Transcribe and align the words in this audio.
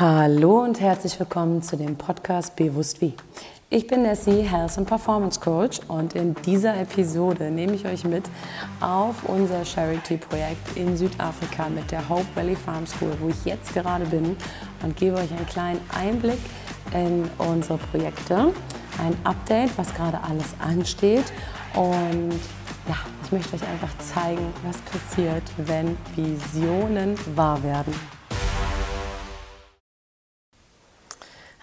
Hallo 0.00 0.62
und 0.62 0.80
herzlich 0.80 1.18
willkommen 1.18 1.60
zu 1.60 1.76
dem 1.76 1.96
Podcast 1.96 2.54
Bewusst 2.54 3.00
wie. 3.00 3.14
Ich 3.68 3.88
bin 3.88 4.02
Nessie, 4.02 4.42
Health 4.42 4.78
and 4.78 4.86
Performance 4.86 5.40
Coach 5.40 5.80
und 5.88 6.14
in 6.14 6.36
dieser 6.46 6.80
Episode 6.80 7.50
nehme 7.50 7.72
ich 7.72 7.84
euch 7.84 8.04
mit 8.04 8.22
auf 8.80 9.24
unser 9.24 9.64
Charity-Projekt 9.64 10.76
in 10.76 10.96
Südafrika 10.96 11.68
mit 11.68 11.90
der 11.90 12.08
Hope 12.08 12.28
Valley 12.36 12.54
Farm 12.54 12.86
School, 12.86 13.10
wo 13.20 13.28
ich 13.28 13.44
jetzt 13.44 13.74
gerade 13.74 14.04
bin 14.04 14.36
und 14.84 14.96
gebe 14.96 15.16
euch 15.16 15.32
einen 15.32 15.46
kleinen 15.46 15.80
Einblick 15.92 16.38
in 16.94 17.28
unsere 17.38 17.78
Projekte, 17.78 18.54
ein 19.04 19.16
Update, 19.24 19.76
was 19.76 19.92
gerade 19.94 20.20
alles 20.22 20.54
ansteht 20.60 21.24
und 21.74 22.38
ja, 22.86 22.94
ich 23.24 23.32
möchte 23.32 23.56
euch 23.56 23.66
einfach 23.66 23.98
zeigen, 23.98 24.46
was 24.64 24.78
passiert, 24.82 25.42
wenn 25.56 25.96
Visionen 26.14 27.16
wahr 27.34 27.60
werden. 27.64 28.17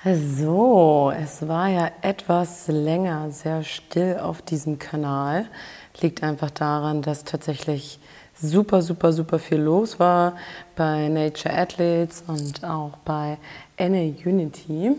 So, 0.07 1.11
es 1.19 1.47
war 1.47 1.67
ja 1.67 1.89
etwas 2.03 2.67
länger 2.67 3.31
sehr 3.31 3.63
still 3.63 4.19
auf 4.19 4.43
diesem 4.43 4.77
Kanal. 4.77 5.47
Liegt 5.99 6.21
einfach 6.21 6.51
daran, 6.51 7.01
dass 7.01 7.23
tatsächlich 7.23 7.97
super, 8.39 8.83
super, 8.83 9.13
super 9.13 9.39
viel 9.39 9.57
los 9.57 9.99
war 9.99 10.35
bei 10.75 11.07
Nature 11.07 11.57
Athletes 11.57 12.23
und 12.27 12.63
auch 12.63 12.97
bei 13.03 13.39
NA 13.79 14.13
Unity 14.23 14.91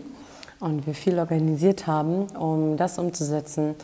und 0.59 0.85
wir 0.85 0.93
viel 0.93 1.17
organisiert 1.19 1.87
haben, 1.87 2.27
um 2.31 2.75
das 2.75 2.99
umzusetzen, 2.99 3.75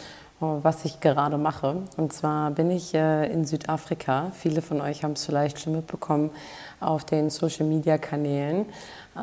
was 0.61 0.85
ich 0.85 0.99
gerade 0.99 1.37
mache. 1.37 1.77
Und 1.97 2.13
zwar 2.13 2.51
bin 2.51 2.69
ich 2.71 2.93
äh, 2.93 3.31
in 3.31 3.45
Südafrika. 3.45 4.31
Viele 4.33 4.61
von 4.61 4.81
euch 4.81 5.03
haben 5.03 5.13
es 5.13 5.25
vielleicht 5.25 5.59
schon 5.59 5.73
mitbekommen 5.73 6.31
auf 6.79 7.05
den 7.05 7.29
Social-Media-Kanälen. 7.29 8.65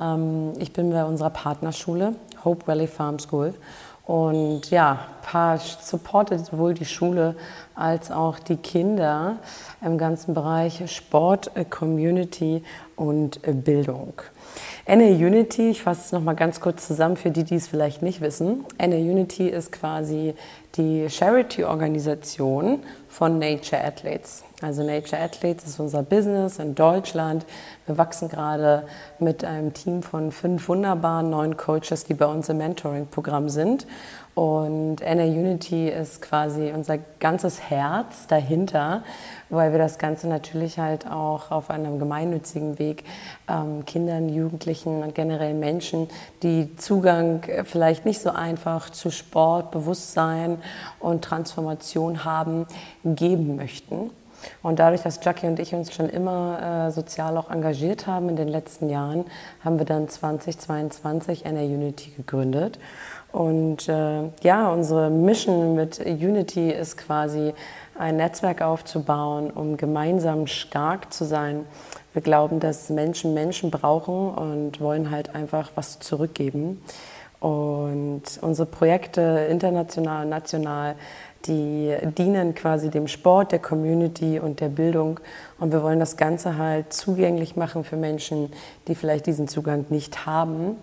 Ähm, 0.01 0.53
ich 0.59 0.73
bin 0.73 0.91
bei 0.91 1.05
unserer 1.05 1.31
Partnerschule, 1.31 2.15
Hope 2.45 2.67
Valley 2.67 2.87
Farm 2.87 3.19
School. 3.19 3.55
Und 4.11 4.73
ja, 4.73 5.07
paar 5.23 5.59
supportet 5.59 6.45
sowohl 6.45 6.75
die 6.75 6.85
Schule 6.85 7.37
als 7.77 8.11
auch 8.11 8.41
die 8.41 8.57
Kinder 8.57 9.37
im 9.85 9.99
ganzen 9.99 10.35
Bereich 10.35 10.83
Sport, 10.93 11.53
äh, 11.55 11.65
Community 11.65 12.65
und 12.97 13.47
äh, 13.47 13.53
Bildung. 13.53 14.15
NA 14.89 15.05
Unity, 15.05 15.71
ich 15.71 15.83
fasse 15.83 16.01
es 16.07 16.11
nochmal 16.13 16.35
ganz 16.35 16.61
kurz 16.61 16.89
zusammen 16.89 17.17
für 17.17 17.31
die, 17.31 17.45
die 17.45 17.55
es 17.55 17.69
vielleicht 17.69 18.03
nicht 18.03 18.21
wissen. 18.21 18.65
NA 18.81 18.97
Unity 18.97 19.49
ist 19.49 19.71
quasi 19.71 20.35
die 20.77 21.09
Charity-Organisation 21.09 22.81
von 23.09 23.39
Nature 23.39 23.85
Athletes. 23.85 24.43
Also 24.63 24.83
Nature 24.83 25.21
Athletes 25.21 25.67
ist 25.67 25.81
unser 25.81 26.03
Business 26.03 26.59
in 26.59 26.75
Deutschland. 26.75 27.47
Wir 27.87 27.97
wachsen 27.97 28.29
gerade 28.29 28.85
mit 29.19 29.43
einem 29.43 29.73
Team 29.73 30.03
von 30.03 30.33
fünf 30.33 30.69
wunderbaren 30.69 31.31
neuen 31.31 31.57
Coaches, 31.57 32.05
die 32.05 32.15
bei 32.15 32.27
uns 32.27 32.49
im 32.51 32.59
Mentoring-Programm 32.59 33.49
sind. 33.49 33.87
Und 34.35 35.01
NA 35.01 35.25
Unity 35.25 35.89
ist 35.89 36.23
quasi 36.23 36.73
unser 36.75 36.99
ganzes 37.19 37.69
Herz 37.69 38.27
dahinter, 38.27 39.03
weil 39.49 39.73
wir 39.73 39.79
das 39.79 39.99
Ganze 39.99 40.29
natürlich 40.29 40.79
halt 40.79 41.07
auch 41.07 41.51
auf 41.51 41.69
einem 41.71 41.99
gemeinnützigen 41.99 42.79
Weg 42.79 43.05
ähm, 43.49 43.85
Kindern, 43.87 44.29
Jugendlichen 44.29 45.03
und 45.03 45.15
generell 45.15 45.55
Menschen, 45.55 46.09
die 46.43 46.77
Zugang 46.77 47.43
äh, 47.45 47.65
vielleicht 47.65 48.05
nicht 48.05 48.21
so 48.21 48.31
einfach 48.31 48.91
zu 48.91 49.11
Sport, 49.11 49.73
Bewusstsein 49.73 50.59
und 51.01 51.25
Transformation 51.25 52.25
haben, 52.25 52.67
geben 53.05 53.57
möchten. 53.57 54.11
Und 54.63 54.79
dadurch, 54.79 55.03
dass 55.03 55.21
Jackie 55.23 55.47
und 55.47 55.59
ich 55.59 55.75
uns 55.75 55.95
schon 55.95 56.09
immer 56.09 56.87
äh, 56.89 56.91
sozial 56.91 57.37
auch 57.37 57.51
engagiert 57.51 58.07
haben 58.07 58.29
in 58.29 58.37
den 58.37 58.49
letzten 58.49 58.89
Jahren, 58.89 59.25
haben 59.65 59.79
wir 59.79 59.87
dann 59.87 60.09
2022 60.09 61.45
NR 61.45 61.65
Unity 61.65 62.11
gegründet. 62.17 62.79
Und 63.33 63.89
äh, 63.89 64.23
ja, 64.43 64.71
unsere 64.71 65.11
Mission 65.11 65.75
mit 65.75 66.01
Unity 66.01 66.71
ist 66.71 66.97
quasi 66.97 67.55
ein 67.97 68.17
Netzwerk 68.17 68.63
aufzubauen, 68.63 69.51
um 69.51 69.77
gemeinsam 69.77 70.47
stark 70.47 71.13
zu 71.13 71.25
sein. 71.25 71.67
Wir 72.13 72.23
glauben, 72.23 72.59
dass 72.59 72.91
Menschen 72.91 73.35
Menschen 73.35 73.71
brauchen 73.71 74.31
und 74.31 74.81
wollen 74.81 75.11
halt 75.11 75.35
einfach 75.35 75.71
was 75.77 76.01
zurückgeben. 76.01 76.83
Und 77.41 78.23
unsere 78.43 78.67
Projekte 78.67 79.47
international 79.51 80.25
und 80.25 80.31
national 80.31 80.95
die 81.47 81.97
dienen 82.19 82.55
quasi 82.55 82.91
dem 82.91 83.09
Sport, 83.09 83.53
der 83.53 83.61
Community 83.61 84.39
und 84.39 84.61
der 84.61 84.69
Bildung. 84.69 85.21
Und 85.59 85.73
wir 85.73 85.83
wollen 85.83 86.01
das 86.01 86.17
Ganze 86.17 86.59
halt 86.59 86.93
zugänglich 86.93 87.57
machen 87.57 87.85
für 87.85 87.97
Menschen, 87.97 88.53
die 88.89 88.95
vielleicht 88.95 89.27
diesen 89.27 89.49
Zugang 89.49 89.87
nicht 89.89 90.27
haben. 90.27 90.77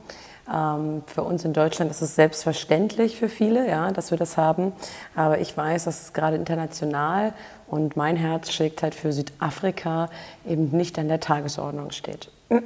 Ähm, 0.52 1.04
für 1.06 1.24
uns 1.24 1.46
in 1.46 1.54
Deutschland 1.54 1.92
ist 1.92 2.02
es 2.02 2.16
selbstverständlich 2.16 3.18
für 3.18 3.30
viele, 3.30 3.68
ja, 3.68 3.92
dass 3.92 4.12
wir 4.12 4.18
das 4.18 4.38
haben. 4.38 4.72
Aber 5.16 5.40
ich 5.40 5.56
weiß, 5.56 5.86
dass 5.86 6.04
es 6.04 6.14
gerade 6.14 6.38
international 6.38 7.34
und 7.68 7.96
mein 7.98 8.16
Herz 8.16 8.52
schlägt 8.52 8.82
halt 8.82 8.96
für 8.96 9.12
Südafrika 9.12 10.10
eben 10.48 10.70
nicht 10.72 10.98
an 10.98 11.08
der 11.08 11.20
Tagesordnung 11.20 11.92
steht. 11.92 12.32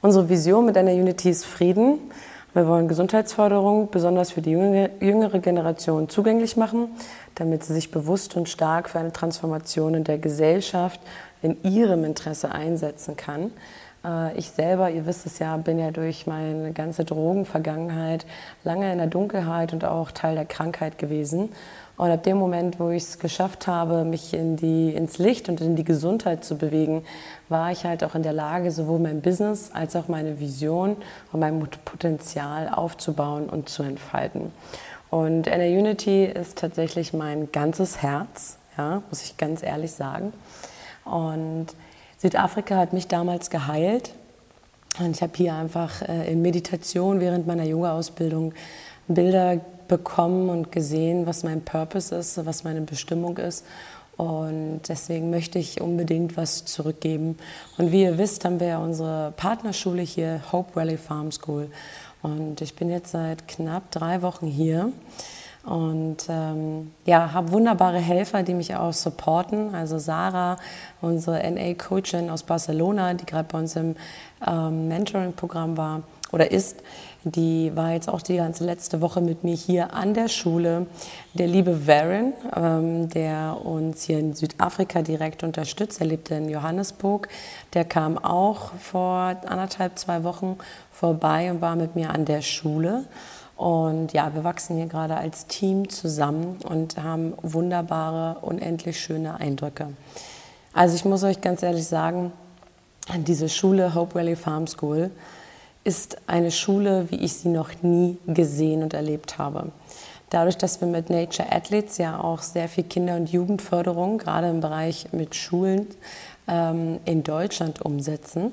Unsere 0.00 0.28
Vision 0.28 0.66
mit 0.66 0.76
einer 0.76 0.92
Unity 0.92 1.30
ist 1.30 1.44
Frieden. 1.44 1.98
Wir 2.58 2.66
wollen 2.66 2.88
Gesundheitsförderung 2.88 3.88
besonders 3.88 4.32
für 4.32 4.42
die 4.42 4.50
jüngere 4.50 5.38
Generation 5.38 6.08
zugänglich 6.08 6.56
machen, 6.56 6.88
damit 7.36 7.62
sie 7.62 7.72
sich 7.72 7.92
bewusst 7.92 8.36
und 8.36 8.48
stark 8.48 8.90
für 8.90 8.98
eine 8.98 9.12
Transformation 9.12 9.94
in 9.94 10.02
der 10.02 10.18
Gesellschaft 10.18 10.98
in 11.40 11.62
ihrem 11.62 12.02
Interesse 12.02 12.50
einsetzen 12.50 13.16
kann. 13.16 13.52
Äh, 14.04 14.36
ich 14.36 14.50
selber, 14.50 14.90
ihr 14.90 15.06
wisst 15.06 15.24
es 15.24 15.38
ja, 15.38 15.56
bin 15.56 15.78
ja 15.78 15.92
durch 15.92 16.26
meine 16.26 16.72
ganze 16.72 17.04
Drogenvergangenheit 17.04 18.26
lange 18.64 18.90
in 18.90 18.98
der 18.98 19.06
Dunkelheit 19.06 19.72
und 19.72 19.84
auch 19.84 20.10
Teil 20.10 20.34
der 20.34 20.44
Krankheit 20.44 20.98
gewesen. 20.98 21.50
Und 21.98 22.12
ab 22.12 22.22
dem 22.22 22.38
Moment, 22.38 22.78
wo 22.78 22.90
ich 22.90 23.02
es 23.02 23.18
geschafft 23.18 23.66
habe, 23.66 24.04
mich 24.04 24.32
in 24.32 24.54
die, 24.56 24.94
ins 24.94 25.18
Licht 25.18 25.48
und 25.48 25.60
in 25.60 25.74
die 25.74 25.82
Gesundheit 25.82 26.44
zu 26.44 26.56
bewegen, 26.56 27.04
war 27.48 27.72
ich 27.72 27.84
halt 27.84 28.04
auch 28.04 28.14
in 28.14 28.22
der 28.22 28.32
Lage, 28.32 28.70
sowohl 28.70 29.00
mein 29.00 29.20
Business 29.20 29.72
als 29.74 29.96
auch 29.96 30.06
meine 30.06 30.38
Vision 30.38 30.96
und 31.32 31.40
mein 31.40 31.58
Potenzial 31.84 32.68
aufzubauen 32.68 33.48
und 33.48 33.68
zu 33.68 33.82
entfalten. 33.82 34.52
Und 35.10 35.46
NA 35.46 35.64
Unity 35.64 36.24
ist 36.24 36.58
tatsächlich 36.58 37.12
mein 37.12 37.50
ganzes 37.50 38.00
Herz, 38.00 38.58
ja, 38.76 39.02
muss 39.10 39.24
ich 39.24 39.36
ganz 39.36 39.64
ehrlich 39.64 39.90
sagen. 39.90 40.32
Und 41.04 41.66
Südafrika 42.18 42.76
hat 42.76 42.92
mich 42.92 43.08
damals 43.08 43.50
geheilt. 43.50 44.12
Und 45.00 45.16
ich 45.16 45.22
habe 45.22 45.32
hier 45.34 45.54
einfach 45.54 46.02
äh, 46.02 46.30
in 46.30 46.42
Meditation 46.42 47.18
während 47.18 47.48
meiner 47.48 47.64
Yoga-Ausbildung 47.64 48.54
Bilder 49.08 49.60
bekommen 49.88 50.48
und 50.50 50.70
gesehen, 50.72 51.26
was 51.26 51.42
mein 51.42 51.62
Purpose 51.62 52.14
ist, 52.14 52.44
was 52.46 52.64
meine 52.64 52.82
Bestimmung 52.82 53.38
ist. 53.38 53.64
Und 54.16 54.80
deswegen 54.88 55.30
möchte 55.30 55.60
ich 55.60 55.80
unbedingt 55.80 56.36
was 56.36 56.64
zurückgeben. 56.64 57.38
Und 57.76 57.92
wie 57.92 58.02
ihr 58.02 58.18
wisst, 58.18 58.44
haben 58.44 58.58
wir 58.58 58.66
ja 58.66 58.78
unsere 58.78 59.32
Partnerschule 59.36 60.02
hier, 60.02 60.42
Hope 60.50 60.74
Valley 60.74 60.96
Farm 60.96 61.30
School. 61.30 61.70
Und 62.22 62.60
ich 62.60 62.74
bin 62.74 62.90
jetzt 62.90 63.12
seit 63.12 63.46
knapp 63.46 63.92
drei 63.92 64.22
Wochen 64.22 64.46
hier 64.46 64.92
und 65.64 66.16
ähm, 66.28 66.92
ja, 67.04 67.32
habe 67.32 67.52
wunderbare 67.52 67.98
Helfer, 67.98 68.42
die 68.42 68.54
mich 68.54 68.74
auch 68.74 68.92
supporten. 68.92 69.74
Also 69.74 69.98
Sarah, 69.98 70.56
unsere 71.00 71.38
NA-Coachin 71.48 72.30
aus 72.30 72.42
Barcelona, 72.42 73.14
die 73.14 73.26
gerade 73.26 73.48
bei 73.50 73.58
uns 73.58 73.76
im 73.76 73.94
ähm, 74.46 74.88
Mentoring-Programm 74.88 75.76
war 75.76 76.02
oder 76.32 76.50
ist, 76.50 76.82
die 77.24 77.74
war 77.74 77.92
jetzt 77.92 78.08
auch 78.08 78.22
die 78.22 78.36
ganze 78.36 78.64
letzte 78.64 79.00
Woche 79.00 79.20
mit 79.20 79.44
mir 79.44 79.54
hier 79.54 79.92
an 79.92 80.14
der 80.14 80.28
Schule. 80.28 80.86
Der 81.34 81.46
liebe 81.46 81.86
Varen, 81.86 82.32
ähm, 82.54 83.08
der 83.08 83.58
uns 83.64 84.02
hier 84.02 84.18
in 84.18 84.34
Südafrika 84.34 85.02
direkt 85.02 85.42
unterstützt, 85.42 86.00
er 86.00 86.06
lebte 86.06 86.34
in 86.34 86.48
Johannesburg, 86.48 87.28
der 87.74 87.84
kam 87.84 88.18
auch 88.18 88.72
vor 88.74 89.36
anderthalb, 89.46 89.98
zwei 89.98 90.22
Wochen 90.24 90.58
vorbei 90.92 91.50
und 91.50 91.60
war 91.60 91.76
mit 91.76 91.96
mir 91.96 92.10
an 92.10 92.24
der 92.24 92.42
Schule. 92.42 93.04
Und 93.56 94.12
ja, 94.12 94.32
wir 94.34 94.44
wachsen 94.44 94.76
hier 94.76 94.86
gerade 94.86 95.16
als 95.16 95.46
Team 95.46 95.88
zusammen 95.88 96.58
und 96.68 97.02
haben 97.02 97.34
wunderbare, 97.42 98.38
unendlich 98.42 99.00
schöne 99.00 99.40
Eindrücke. 99.40 99.88
Also 100.72 100.94
ich 100.94 101.04
muss 101.04 101.24
euch 101.24 101.40
ganz 101.40 101.64
ehrlich 101.64 101.86
sagen, 101.88 102.32
diese 103.16 103.48
Schule 103.48 103.96
Hope 103.96 104.14
Valley 104.14 104.36
Farm 104.36 104.68
School, 104.68 105.10
ist 105.84 106.18
eine 106.26 106.50
Schule, 106.50 107.10
wie 107.10 107.16
ich 107.16 107.34
sie 107.34 107.48
noch 107.48 107.70
nie 107.82 108.18
gesehen 108.26 108.82
und 108.82 108.94
erlebt 108.94 109.38
habe. 109.38 109.72
Dadurch, 110.30 110.58
dass 110.58 110.80
wir 110.80 110.88
mit 110.88 111.08
Nature 111.08 111.50
Athletes 111.50 111.96
ja 111.96 112.20
auch 112.20 112.42
sehr 112.42 112.68
viel 112.68 112.84
Kinder- 112.84 113.16
und 113.16 113.30
Jugendförderung, 113.30 114.18
gerade 114.18 114.50
im 114.50 114.60
Bereich 114.60 115.12
mit 115.12 115.34
Schulen 115.34 115.86
ähm, 116.46 116.98
in 117.06 117.22
Deutschland 117.22 117.80
umsetzen, 117.80 118.52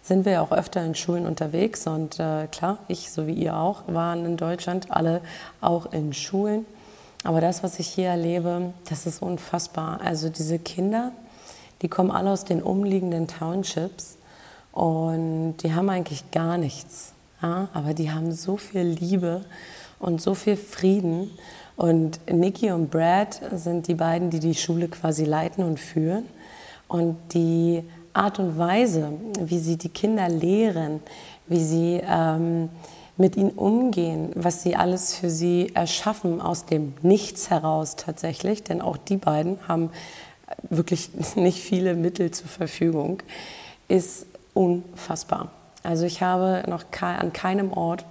sind 0.00 0.24
wir 0.24 0.32
ja 0.32 0.40
auch 0.40 0.52
öfter 0.52 0.82
in 0.82 0.94
Schulen 0.94 1.26
unterwegs. 1.26 1.86
Und 1.86 2.18
äh, 2.18 2.46
klar, 2.46 2.78
ich 2.88 3.10
so 3.10 3.26
wie 3.26 3.34
ihr 3.34 3.56
auch, 3.56 3.82
waren 3.88 4.24
in 4.24 4.36
Deutschland 4.36 4.90
alle 4.90 5.20
auch 5.60 5.92
in 5.92 6.14
Schulen. 6.14 6.64
Aber 7.24 7.40
das, 7.40 7.62
was 7.62 7.78
ich 7.78 7.88
hier 7.88 8.08
erlebe, 8.08 8.72
das 8.88 9.06
ist 9.06 9.22
unfassbar. 9.22 10.00
Also 10.02 10.28
diese 10.28 10.58
Kinder, 10.58 11.12
die 11.82 11.88
kommen 11.88 12.10
alle 12.10 12.30
aus 12.30 12.44
den 12.44 12.62
umliegenden 12.62 13.28
Townships 13.28 14.16
Und 14.72 15.58
die 15.58 15.74
haben 15.74 15.88
eigentlich 15.90 16.30
gar 16.30 16.58
nichts. 16.58 17.12
Ja? 17.42 17.68
Aber 17.72 17.94
die 17.94 18.10
haben 18.10 18.32
so 18.32 18.56
viel 18.56 18.82
Liebe 18.82 19.44
und 19.98 20.20
so 20.20 20.34
viel 20.34 20.56
Frieden. 20.56 21.30
Und 21.76 22.20
Nikki 22.30 22.70
und 22.70 22.90
Brad 22.90 23.40
sind 23.54 23.88
die 23.88 23.94
beiden, 23.94 24.30
die 24.30 24.40
die 24.40 24.54
Schule 24.54 24.88
quasi 24.88 25.24
leiten 25.24 25.64
und 25.64 25.78
führen. 25.78 26.24
Und 26.88 27.16
die 27.32 27.84
Art 28.12 28.38
und 28.38 28.58
Weise, 28.58 29.12
wie 29.38 29.58
sie 29.58 29.76
die 29.76 29.88
Kinder 29.88 30.28
lehren, 30.28 31.00
wie 31.46 31.64
sie 31.64 32.00
ähm, 32.06 32.68
mit 33.16 33.36
ihnen 33.36 33.50
umgehen, 33.50 34.30
was 34.34 34.62
sie 34.62 34.76
alles 34.76 35.14
für 35.14 35.30
sie 35.30 35.70
erschaffen 35.74 36.40
aus 36.40 36.66
dem 36.66 36.94
Nichts 37.02 37.50
heraus 37.50 37.96
tatsächlich, 37.96 38.62
denn 38.62 38.82
auch 38.82 38.96
die 38.96 39.16
beiden 39.16 39.58
haben 39.68 39.90
wirklich 40.68 41.10
nicht 41.36 41.58
viele 41.58 41.94
Mittel 41.94 42.30
zur 42.30 42.48
Verfügung, 42.48 43.22
ist 43.88 44.26
unfassbar. 44.54 45.50
Also 45.82 46.04
ich 46.04 46.22
habe 46.22 46.64
noch 46.68 46.84
an 47.00 47.32
keinem 47.32 47.72
Ort 47.72 48.04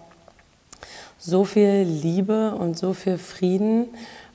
so 1.17 1.45
viel 1.45 1.83
Liebe 1.83 2.55
und 2.55 2.77
so 2.77 2.93
viel 2.93 3.17
Frieden 3.17 3.87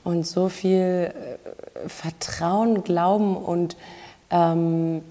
und 0.03 0.25
so 0.25 0.47
viel 0.47 1.13
äh, 1.13 1.89
Vertrauen, 1.89 2.83
Glauben 2.83 3.35
und 3.35 3.75
ähm, 4.31 5.03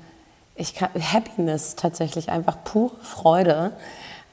ich 0.54 0.75
kann, 0.75 0.88
Happiness 0.98 1.76
tatsächlich, 1.76 2.31
einfach 2.31 2.64
pure 2.64 2.93
Freude, 3.02 3.72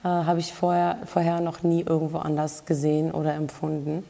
äh, 0.03 0.07
habe 0.07 0.39
ich 0.39 0.53
vorher, 0.53 0.99
vorher 1.05 1.41
noch 1.41 1.63
nie 1.63 1.81
irgendwo 1.81 2.19
anders 2.19 2.65
gesehen 2.65 3.11
oder 3.11 3.33
empfunden. 3.33 4.05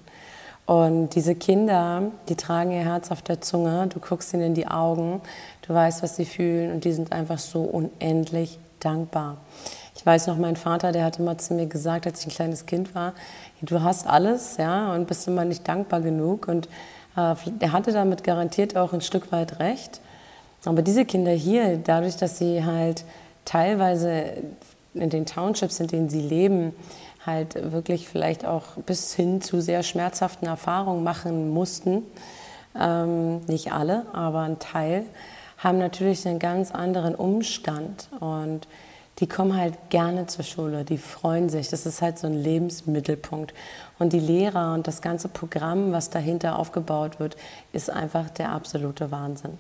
Und 0.65 1.09
diese 1.15 1.35
Kinder, 1.35 2.03
die 2.29 2.35
tragen 2.35 2.71
ihr 2.71 2.85
Herz 2.85 3.11
auf 3.11 3.21
der 3.21 3.41
Zunge, 3.41 3.87
du 3.87 3.99
guckst 3.99 4.33
ihnen 4.33 4.43
in 4.43 4.53
die 4.53 4.67
Augen, 4.67 5.21
du 5.67 5.73
weißt, 5.73 6.03
was 6.03 6.15
sie 6.15 6.25
fühlen 6.25 6.71
und 6.71 6.85
die 6.85 6.93
sind 6.93 7.11
einfach 7.11 7.39
so 7.39 7.61
unendlich 7.61 8.59
dankbar. 8.79 9.37
Ich 9.95 10.05
weiß 10.05 10.27
noch, 10.27 10.37
mein 10.37 10.55
Vater, 10.55 10.91
der 10.91 11.03
hatte 11.03 11.21
mal 11.21 11.37
zu 11.37 11.53
mir 11.53 11.67
gesagt, 11.67 12.07
als 12.07 12.21
ich 12.21 12.27
ein 12.27 12.31
kleines 12.31 12.65
Kind 12.65 12.95
war, 12.95 13.13
du 13.61 13.81
hast 13.81 14.07
alles, 14.07 14.57
ja, 14.57 14.93
und 14.93 15.07
bist 15.07 15.27
immer 15.27 15.45
nicht 15.45 15.67
dankbar 15.67 16.01
genug. 16.01 16.47
Und 16.47 16.67
äh, 17.15 17.35
er 17.59 17.71
hatte 17.71 17.91
damit 17.91 18.23
garantiert 18.23 18.75
auch 18.75 18.93
ein 18.93 19.01
Stück 19.01 19.31
weit 19.31 19.59
recht. 19.59 20.01
Aber 20.65 20.81
diese 20.81 21.05
Kinder 21.05 21.31
hier, 21.31 21.77
dadurch, 21.77 22.15
dass 22.17 22.37
sie 22.37 22.63
halt 22.63 23.03
teilweise 23.45 24.23
in 24.93 25.09
den 25.09 25.25
Townships, 25.25 25.79
in 25.79 25.87
denen 25.87 26.09
sie 26.09 26.21
leben, 26.21 26.73
halt 27.25 27.71
wirklich 27.71 28.07
vielleicht 28.07 28.45
auch 28.45 28.77
bis 28.85 29.13
hin 29.13 29.41
zu 29.41 29.61
sehr 29.61 29.83
schmerzhaften 29.83 30.47
Erfahrungen 30.47 31.03
machen 31.03 31.49
mussten, 31.49 32.03
ähm, 32.79 33.41
nicht 33.45 33.71
alle, 33.71 34.05
aber 34.13 34.41
ein 34.41 34.59
Teil, 34.59 35.03
haben 35.57 35.77
natürlich 35.77 36.27
einen 36.27 36.39
ganz 36.39 36.71
anderen 36.71 37.15
Umstand 37.15 38.09
und 38.19 38.67
die 39.19 39.27
kommen 39.27 39.55
halt 39.55 39.75
gerne 39.89 40.25
zur 40.25 40.43
Schule, 40.43 40.83
die 40.83 40.97
freuen 40.97 41.47
sich. 41.47 41.69
Das 41.69 41.85
ist 41.85 42.01
halt 42.01 42.17
so 42.17 42.27
ein 42.27 42.33
Lebensmittelpunkt. 42.33 43.53
Und 43.99 44.11
die 44.11 44.19
Lehrer 44.19 44.73
und 44.73 44.87
das 44.87 45.01
ganze 45.01 45.27
Programm, 45.27 45.91
was 45.91 46.09
dahinter 46.09 46.57
aufgebaut 46.57 47.19
wird, 47.19 47.37
ist 47.73 47.91
einfach 47.91 48.29
der 48.31 48.51
absolute 48.51 49.11
Wahnsinn. 49.11 49.57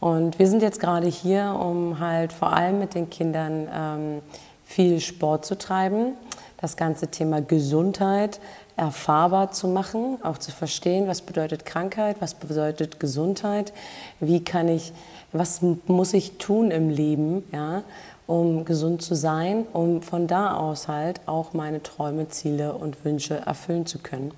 Und 0.00 0.38
wir 0.38 0.46
sind 0.46 0.62
jetzt 0.62 0.78
gerade 0.78 1.08
hier, 1.08 1.58
um 1.60 1.98
halt 1.98 2.32
vor 2.32 2.52
allem 2.52 2.78
mit 2.78 2.94
den 2.94 3.10
Kindern 3.10 3.68
ähm, 3.74 4.22
viel 4.64 5.00
Sport 5.00 5.44
zu 5.44 5.58
treiben, 5.58 6.12
das 6.60 6.76
ganze 6.76 7.08
Thema 7.08 7.40
Gesundheit 7.40 8.40
erfahrbar 8.76 9.52
zu 9.52 9.68
machen, 9.68 10.18
auch 10.22 10.38
zu 10.38 10.52
verstehen, 10.52 11.08
was 11.08 11.22
bedeutet 11.22 11.64
Krankheit, 11.64 12.16
was 12.20 12.34
bedeutet 12.34 13.00
Gesundheit, 13.00 13.72
wie 14.20 14.44
kann 14.44 14.68
ich, 14.68 14.92
was 15.32 15.60
muss 15.86 16.14
ich 16.14 16.38
tun 16.38 16.70
im 16.70 16.90
Leben, 16.90 17.44
ja, 17.52 17.82
um 18.26 18.64
gesund 18.64 19.02
zu 19.02 19.14
sein, 19.14 19.66
um 19.72 20.02
von 20.02 20.26
da 20.26 20.56
aus 20.56 20.86
halt 20.86 21.20
auch 21.26 21.54
meine 21.54 21.82
Träume, 21.82 22.28
Ziele 22.28 22.74
und 22.74 23.04
Wünsche 23.04 23.36
erfüllen 23.36 23.86
zu 23.86 23.98
können. 23.98 24.32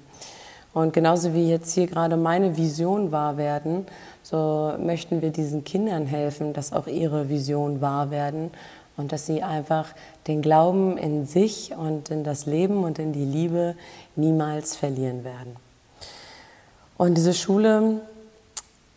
Und 0.72 0.92
genauso 0.92 1.34
wie 1.34 1.48
jetzt 1.48 1.74
hier 1.74 1.88
gerade 1.88 2.16
meine 2.16 2.56
Vision 2.56 3.10
wahr 3.10 3.36
werden, 3.36 3.86
so 4.22 4.72
möchten 4.78 5.20
wir 5.20 5.30
diesen 5.30 5.64
Kindern 5.64 6.06
helfen, 6.06 6.52
dass 6.52 6.72
auch 6.72 6.86
ihre 6.86 7.28
Vision 7.28 7.80
wahr 7.80 8.12
werden 8.12 8.52
und 9.00 9.12
dass 9.12 9.26
sie 9.26 9.42
einfach 9.42 9.86
den 10.26 10.42
Glauben 10.42 10.98
in 10.98 11.26
sich 11.26 11.72
und 11.76 12.10
in 12.10 12.22
das 12.22 12.46
Leben 12.46 12.84
und 12.84 12.98
in 12.98 13.12
die 13.12 13.24
Liebe 13.24 13.74
niemals 14.14 14.76
verlieren 14.76 15.24
werden. 15.24 15.56
Und 16.98 17.14
diese 17.14 17.32
Schule 17.32 18.02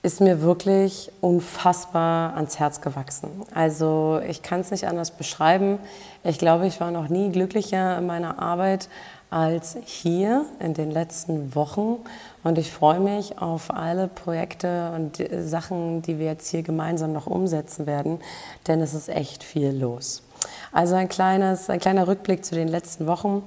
ist 0.01 0.19
mir 0.19 0.41
wirklich 0.41 1.09
unfassbar 1.21 2.35
ans 2.35 2.59
Herz 2.59 2.81
gewachsen. 2.81 3.29
Also 3.53 4.19
ich 4.27 4.41
kann 4.41 4.59
es 4.59 4.71
nicht 4.71 4.85
anders 4.85 5.11
beschreiben. 5.11 5.79
Ich 6.25 6.37
glaube, 6.37 6.67
ich 6.67 6.81
war 6.81 6.91
noch 6.91 7.07
nie 7.07 7.31
glücklicher 7.31 7.97
in 7.97 8.05
meiner 8.05 8.39
Arbeit 8.39 8.89
als 9.29 9.77
hier 9.85 10.45
in 10.59 10.73
den 10.73 10.91
letzten 10.91 11.55
Wochen. 11.55 11.99
Und 12.43 12.57
ich 12.57 12.71
freue 12.71 12.99
mich 12.99 13.39
auf 13.39 13.73
alle 13.73 14.07
Projekte 14.07 14.91
und 14.95 15.23
Sachen, 15.47 16.01
die 16.01 16.19
wir 16.19 16.25
jetzt 16.25 16.49
hier 16.49 16.63
gemeinsam 16.63 17.13
noch 17.13 17.27
umsetzen 17.27 17.85
werden, 17.85 18.19
denn 18.67 18.81
es 18.81 18.93
ist 18.93 19.09
echt 19.09 19.43
viel 19.43 19.69
los. 19.69 20.23
Also 20.71 20.95
ein, 20.95 21.07
kleines, 21.07 21.69
ein 21.69 21.79
kleiner 21.79 22.07
Rückblick 22.07 22.43
zu 22.43 22.55
den 22.55 22.67
letzten 22.67 23.07
Wochen. 23.07 23.43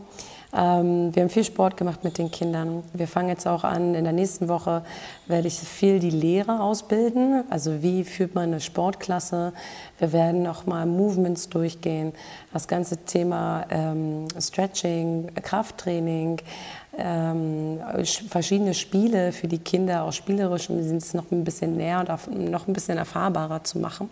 Ähm, 0.56 1.14
wir 1.14 1.22
haben 1.22 1.30
viel 1.30 1.44
Sport 1.44 1.76
gemacht 1.76 2.04
mit 2.04 2.18
den 2.18 2.30
Kindern. 2.30 2.82
Wir 2.94 3.08
fangen 3.08 3.28
jetzt 3.28 3.46
auch 3.46 3.64
an, 3.64 3.94
in 3.94 4.04
der 4.04 4.12
nächsten 4.12 4.48
Woche 4.48 4.82
werde 5.26 5.48
ich 5.48 5.58
viel 5.58 5.98
die 5.98 6.10
Lehrer 6.10 6.62
ausbilden. 6.62 7.44
Also 7.50 7.82
wie 7.82 8.04
führt 8.04 8.34
man 8.34 8.44
eine 8.44 8.60
Sportklasse? 8.60 9.52
Wir 9.98 10.12
werden 10.12 10.42
nochmal 10.42 10.86
Movements 10.86 11.48
durchgehen. 11.48 12.12
Das 12.52 12.68
ganze 12.68 12.96
Thema 12.98 13.66
ähm, 13.70 14.28
Stretching, 14.40 15.32
Krafttraining, 15.42 16.40
ähm, 16.98 17.80
verschiedene 18.28 18.74
Spiele 18.74 19.32
für 19.32 19.48
die 19.48 19.58
Kinder, 19.58 20.04
auch 20.04 20.12
spielerisch, 20.12 20.70
um 20.70 20.78
es 20.78 21.14
noch 21.14 21.30
ein 21.30 21.44
bisschen 21.44 21.76
näher 21.76 22.00
und 22.00 22.50
noch 22.50 22.66
ein 22.66 22.72
bisschen 22.72 22.98
erfahrbarer 22.98 23.64
zu 23.64 23.78
machen. 23.78 24.10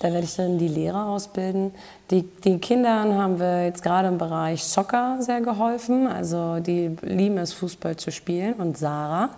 Da 0.00 0.10
werde 0.10 0.24
ich 0.24 0.34
dann 0.34 0.58
die 0.58 0.68
Lehrer 0.68 1.08
ausbilden. 1.08 1.72
Die, 2.10 2.22
die 2.22 2.58
Kindern 2.58 3.14
haben 3.14 3.38
wir 3.38 3.66
jetzt 3.66 3.82
gerade 3.82 4.08
im 4.08 4.16
Bereich 4.16 4.64
Soccer 4.64 5.18
sehr 5.20 5.42
geholfen. 5.42 6.06
Also 6.06 6.58
die 6.58 6.96
lieben 7.02 7.36
es, 7.36 7.52
Fußball 7.52 7.96
zu 7.96 8.10
spielen. 8.10 8.54
Und 8.54 8.78
Sarah, 8.78 9.28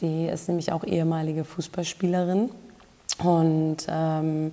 die 0.00 0.26
ist 0.26 0.48
nämlich 0.48 0.72
auch 0.72 0.82
ehemalige 0.84 1.44
Fußballspielerin. 1.44 2.48
Und 3.22 3.76
ähm, 3.90 4.52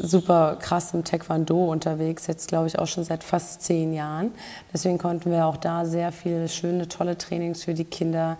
super 0.00 0.56
krass 0.60 0.94
im 0.94 1.04
Taekwondo 1.04 1.70
unterwegs, 1.70 2.26
jetzt 2.26 2.48
glaube 2.48 2.66
ich 2.66 2.78
auch 2.78 2.86
schon 2.86 3.04
seit 3.04 3.24
fast 3.24 3.62
zehn 3.62 3.92
Jahren. 3.92 4.32
Deswegen 4.72 4.98
konnten 4.98 5.30
wir 5.30 5.46
auch 5.46 5.56
da 5.56 5.84
sehr 5.84 6.12
viele 6.12 6.48
schöne, 6.48 6.88
tolle 6.88 7.18
Trainings 7.18 7.64
für 7.64 7.74
die 7.74 7.84
Kinder 7.84 8.38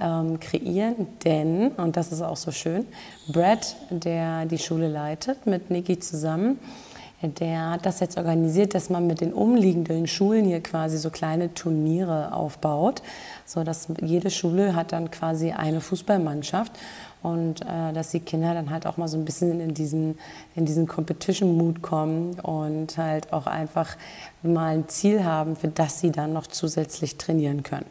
ähm, 0.00 0.40
kreieren, 0.40 1.06
denn, 1.24 1.72
und 1.72 1.96
das 1.96 2.12
ist 2.12 2.22
auch 2.22 2.36
so 2.36 2.50
schön, 2.50 2.86
Brad, 3.28 3.76
der 3.90 4.46
die 4.46 4.58
Schule 4.58 4.88
leitet, 4.88 5.46
mit 5.46 5.70
Niki 5.70 5.98
zusammen, 5.98 6.58
der 7.22 7.70
hat 7.70 7.86
das 7.86 8.00
jetzt 8.00 8.16
organisiert, 8.16 8.74
dass 8.74 8.90
man 8.90 9.06
mit 9.06 9.20
den 9.20 9.32
umliegenden 9.32 10.06
Schulen 10.06 10.44
hier 10.44 10.60
quasi 10.60 10.98
so 10.98 11.10
kleine 11.10 11.54
Turniere 11.54 12.34
aufbaut, 12.34 13.02
so 13.46 13.62
dass 13.62 13.88
jede 14.00 14.30
Schule 14.30 14.74
hat 14.74 14.92
dann 14.92 15.10
quasi 15.10 15.52
eine 15.52 15.80
Fußballmannschaft 15.80 16.72
und 17.22 17.62
äh, 17.62 17.92
dass 17.92 18.10
die 18.10 18.20
Kinder 18.20 18.54
dann 18.54 18.70
halt 18.70 18.86
auch 18.86 18.96
mal 18.96 19.08
so 19.08 19.16
ein 19.16 19.24
bisschen 19.24 19.60
in 19.60 19.74
diesen, 19.74 20.18
in 20.54 20.64
diesen 20.64 20.86
Competition-Mood 20.86 21.82
kommen 21.82 22.38
und 22.40 22.98
halt 22.98 23.32
auch 23.32 23.46
einfach 23.46 23.96
mal 24.42 24.74
ein 24.74 24.88
Ziel 24.88 25.24
haben, 25.24 25.56
für 25.56 25.68
das 25.68 26.00
sie 26.00 26.10
dann 26.10 26.32
noch 26.32 26.46
zusätzlich 26.46 27.16
trainieren 27.16 27.62
können. 27.62 27.86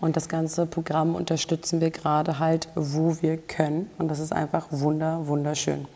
Und 0.00 0.16
das 0.16 0.28
ganze 0.28 0.66
Programm 0.66 1.14
unterstützen 1.14 1.80
wir 1.80 1.90
gerade 1.90 2.38
halt, 2.38 2.68
wo 2.74 3.16
wir 3.22 3.38
können. 3.38 3.88
Und 3.98 4.08
das 4.08 4.18
ist 4.18 4.32
einfach 4.32 4.66
wunder, 4.70 5.26
wunderschön. 5.26 5.86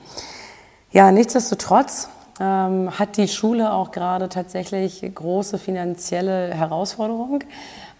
Ja, 0.92 1.12
nichtsdestotrotz 1.12 2.08
ähm, 2.40 2.98
hat 2.98 3.16
die 3.16 3.28
Schule 3.28 3.72
auch 3.72 3.90
gerade 3.90 4.28
tatsächlich 4.28 5.02
große 5.14 5.58
finanzielle 5.58 6.54
Herausforderungen. 6.54 7.44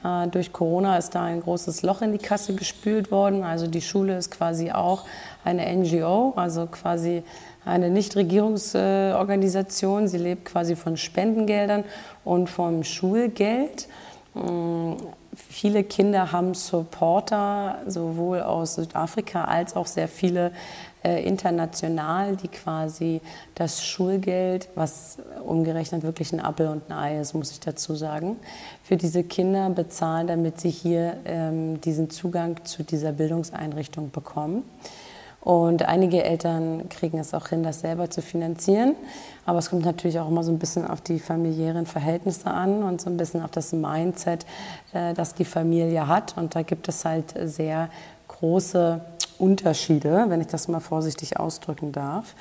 Äh, 0.04 0.28
durch 0.28 0.52
Corona 0.52 0.98
ist 0.98 1.14
da 1.14 1.24
ein 1.24 1.40
großes 1.42 1.82
Loch 1.82 2.02
in 2.02 2.12
die 2.12 2.18
Kasse 2.18 2.54
gespült 2.54 3.10
worden. 3.10 3.42
Also 3.42 3.66
die 3.66 3.80
Schule 3.80 4.16
ist 4.16 4.30
quasi 4.30 4.70
auch 4.70 5.06
eine 5.44 5.66
NGO, 5.74 6.34
also 6.36 6.66
quasi 6.66 7.24
eine 7.64 7.90
Nichtregierungsorganisation. 7.90 10.06
Sie 10.08 10.18
lebt 10.18 10.44
quasi 10.44 10.76
von 10.76 10.96
Spendengeldern 10.96 11.82
und 12.24 12.48
vom 12.48 12.84
Schulgeld. 12.84 13.88
Viele 15.50 15.84
Kinder 15.84 16.32
haben 16.32 16.54
Supporter, 16.54 17.78
sowohl 17.86 18.42
aus 18.42 18.74
Südafrika 18.74 19.44
als 19.44 19.76
auch 19.76 19.86
sehr 19.86 20.08
viele 20.08 20.52
äh, 21.04 21.22
international, 21.24 22.36
die 22.36 22.48
quasi 22.48 23.20
das 23.54 23.84
Schulgeld, 23.84 24.68
was 24.74 25.18
umgerechnet 25.44 26.02
wirklich 26.02 26.32
ein 26.32 26.40
Appel 26.40 26.68
und 26.68 26.90
ein 26.90 26.92
Ei 26.92 27.20
ist, 27.20 27.34
muss 27.34 27.52
ich 27.52 27.60
dazu 27.60 27.94
sagen, 27.94 28.36
für 28.82 28.96
diese 28.96 29.22
Kinder 29.22 29.70
bezahlen, 29.70 30.26
damit 30.26 30.60
sie 30.60 30.70
hier 30.70 31.16
ähm, 31.24 31.80
diesen 31.80 32.10
Zugang 32.10 32.64
zu 32.64 32.82
dieser 32.82 33.12
Bildungseinrichtung 33.12 34.10
bekommen. 34.10 34.64
Und 35.40 35.84
einige 35.84 36.24
Eltern 36.24 36.88
kriegen 36.88 37.18
es 37.18 37.32
auch 37.32 37.48
hin, 37.48 37.62
das 37.62 37.80
selber 37.80 38.10
zu 38.10 38.20
finanzieren. 38.20 38.96
Aber 39.48 39.60
es 39.60 39.70
kommt 39.70 39.86
natürlich 39.86 40.20
auch 40.20 40.28
immer 40.28 40.44
so 40.44 40.52
ein 40.52 40.58
bisschen 40.58 40.86
auf 40.86 41.00
die 41.00 41.18
familiären 41.18 41.86
Verhältnisse 41.86 42.50
an 42.50 42.82
und 42.82 43.00
so 43.00 43.08
ein 43.08 43.16
bisschen 43.16 43.42
auf 43.42 43.50
das 43.50 43.72
Mindset, 43.72 44.44
äh, 44.92 45.14
das 45.14 45.32
die 45.32 45.46
Familie 45.46 46.06
hat. 46.06 46.36
Und 46.36 46.54
da 46.54 46.60
gibt 46.60 46.86
es 46.86 47.06
halt 47.06 47.32
sehr 47.44 47.88
große 48.28 49.00
Unterschiede, 49.38 50.26
wenn 50.28 50.42
ich 50.42 50.48
das 50.48 50.68
mal 50.68 50.80
vorsichtig 50.80 51.40
ausdrücken 51.40 51.92
darf. 51.92 52.34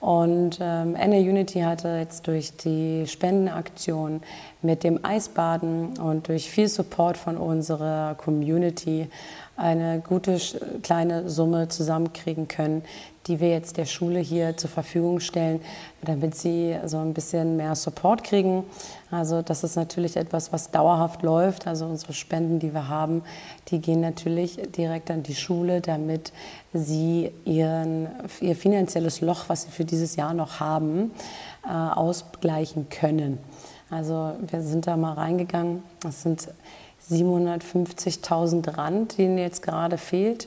Und 0.00 0.58
ähm, 0.60 0.92
NA 0.92 1.16
Unity 1.16 1.60
hatte 1.60 1.88
jetzt 1.88 2.26
durch 2.26 2.54
die 2.58 3.06
Spendenaktion 3.06 4.20
mit 4.60 4.84
dem 4.84 5.02
Eisbaden 5.02 5.98
und 5.98 6.28
durch 6.28 6.50
viel 6.50 6.68
Support 6.68 7.16
von 7.16 7.38
unserer 7.38 8.16
Community 8.16 9.08
eine 9.56 10.00
gute 10.06 10.38
kleine 10.82 11.30
Summe 11.30 11.68
zusammenkriegen 11.68 12.48
können, 12.48 12.82
die 13.30 13.38
wir 13.38 13.50
jetzt 13.50 13.76
der 13.76 13.84
Schule 13.84 14.18
hier 14.18 14.56
zur 14.56 14.68
Verfügung 14.70 15.20
stellen, 15.20 15.60
damit 16.02 16.34
sie 16.34 16.76
so 16.86 16.98
ein 16.98 17.14
bisschen 17.14 17.56
mehr 17.56 17.76
Support 17.76 18.24
kriegen. 18.24 18.64
Also 19.12 19.40
das 19.40 19.62
ist 19.62 19.76
natürlich 19.76 20.16
etwas, 20.16 20.52
was 20.52 20.72
dauerhaft 20.72 21.22
läuft. 21.22 21.68
Also 21.68 21.86
unsere 21.86 22.12
Spenden, 22.12 22.58
die 22.58 22.74
wir 22.74 22.88
haben, 22.88 23.22
die 23.68 23.80
gehen 23.80 24.00
natürlich 24.00 24.60
direkt 24.76 25.12
an 25.12 25.22
die 25.22 25.36
Schule, 25.36 25.80
damit 25.80 26.32
sie 26.72 27.30
ihren, 27.44 28.08
ihr 28.40 28.56
finanzielles 28.56 29.20
Loch, 29.20 29.44
was 29.46 29.62
sie 29.62 29.70
für 29.70 29.84
dieses 29.84 30.16
Jahr 30.16 30.34
noch 30.34 30.58
haben, 30.58 31.12
äh, 31.64 31.70
ausgleichen 31.70 32.88
können. 32.88 33.38
Also 33.90 34.32
wir 34.44 34.62
sind 34.62 34.88
da 34.88 34.96
mal 34.96 35.12
reingegangen. 35.12 35.84
Das 36.00 36.22
sind 36.22 36.48
750.000 37.10 38.76
Rand, 38.76 39.16
die 39.18 39.22
ihnen 39.22 39.38
jetzt 39.38 39.62
gerade 39.62 39.98
fehlt. 39.98 40.46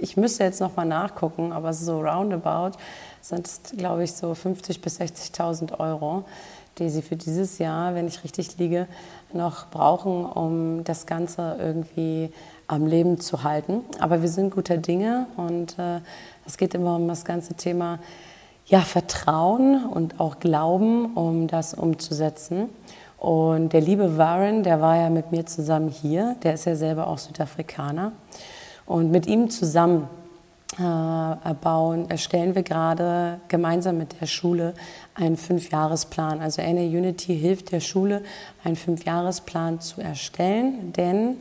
Ich 0.00 0.16
müsste 0.16 0.44
jetzt 0.44 0.60
noch 0.60 0.76
mal 0.76 0.84
nachgucken, 0.84 1.52
aber 1.52 1.72
so 1.72 2.00
roundabout 2.00 2.78
sind 3.20 3.46
es, 3.46 3.60
glaube 3.76 4.04
ich, 4.04 4.12
so 4.12 4.32
50.000 4.32 4.80
bis 4.80 5.00
60.000 5.00 5.78
Euro, 5.78 6.24
die 6.78 6.88
sie 6.88 7.02
für 7.02 7.16
dieses 7.16 7.58
Jahr, 7.58 7.94
wenn 7.94 8.08
ich 8.08 8.24
richtig 8.24 8.58
liege, 8.58 8.88
noch 9.32 9.68
brauchen, 9.68 10.24
um 10.24 10.84
das 10.84 11.06
Ganze 11.06 11.56
irgendwie 11.58 12.32
am 12.66 12.86
Leben 12.86 13.20
zu 13.20 13.44
halten. 13.44 13.84
Aber 13.98 14.22
wir 14.22 14.28
sind 14.28 14.54
guter 14.54 14.78
Dinge 14.78 15.26
und 15.36 15.78
äh, 15.78 16.00
es 16.46 16.56
geht 16.56 16.74
immer 16.74 16.96
um 16.96 17.06
das 17.06 17.24
ganze 17.24 17.54
Thema 17.54 17.98
ja, 18.66 18.80
Vertrauen 18.80 19.84
und 19.84 20.20
auch 20.20 20.38
Glauben, 20.38 21.14
um 21.14 21.48
das 21.48 21.74
umzusetzen. 21.74 22.70
Und 23.22 23.72
der 23.72 23.80
liebe 23.80 24.18
Warren, 24.18 24.64
der 24.64 24.80
war 24.80 24.96
ja 24.96 25.08
mit 25.08 25.30
mir 25.30 25.46
zusammen 25.46 25.88
hier, 25.88 26.34
der 26.42 26.54
ist 26.54 26.64
ja 26.64 26.74
selber 26.74 27.06
auch 27.06 27.18
Südafrikaner. 27.18 28.10
Und 28.84 29.12
mit 29.12 29.28
ihm 29.28 29.48
zusammen 29.48 30.08
äh, 30.76 30.82
erbauen, 30.82 32.10
erstellen 32.10 32.56
wir 32.56 32.64
gerade 32.64 33.38
gemeinsam 33.46 33.98
mit 33.98 34.20
der 34.20 34.26
Schule 34.26 34.74
einen 35.14 35.36
Fünfjahresplan. 35.36 36.40
Also 36.40 36.62
NA 36.62 36.80
Unity 36.80 37.38
hilft 37.38 37.70
der 37.70 37.78
Schule, 37.78 38.22
einen 38.64 38.74
Fünfjahresplan 38.74 39.78
zu 39.78 40.00
erstellen, 40.00 40.92
denn 40.92 41.36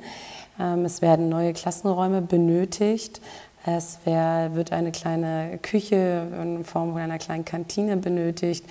ähm, 0.60 0.86
es 0.86 1.02
werden 1.02 1.30
neue 1.30 1.54
Klassenräume 1.54 2.22
benötigt, 2.22 3.22
es 3.64 4.00
wär, 4.06 4.56
wird 4.56 4.72
eine 4.72 4.92
kleine 4.92 5.60
Küche 5.62 6.28
in 6.42 6.64
Form 6.64 6.96
einer 6.96 7.20
kleinen 7.20 7.46
Kantine 7.46 7.98
benötigt. 7.98 8.66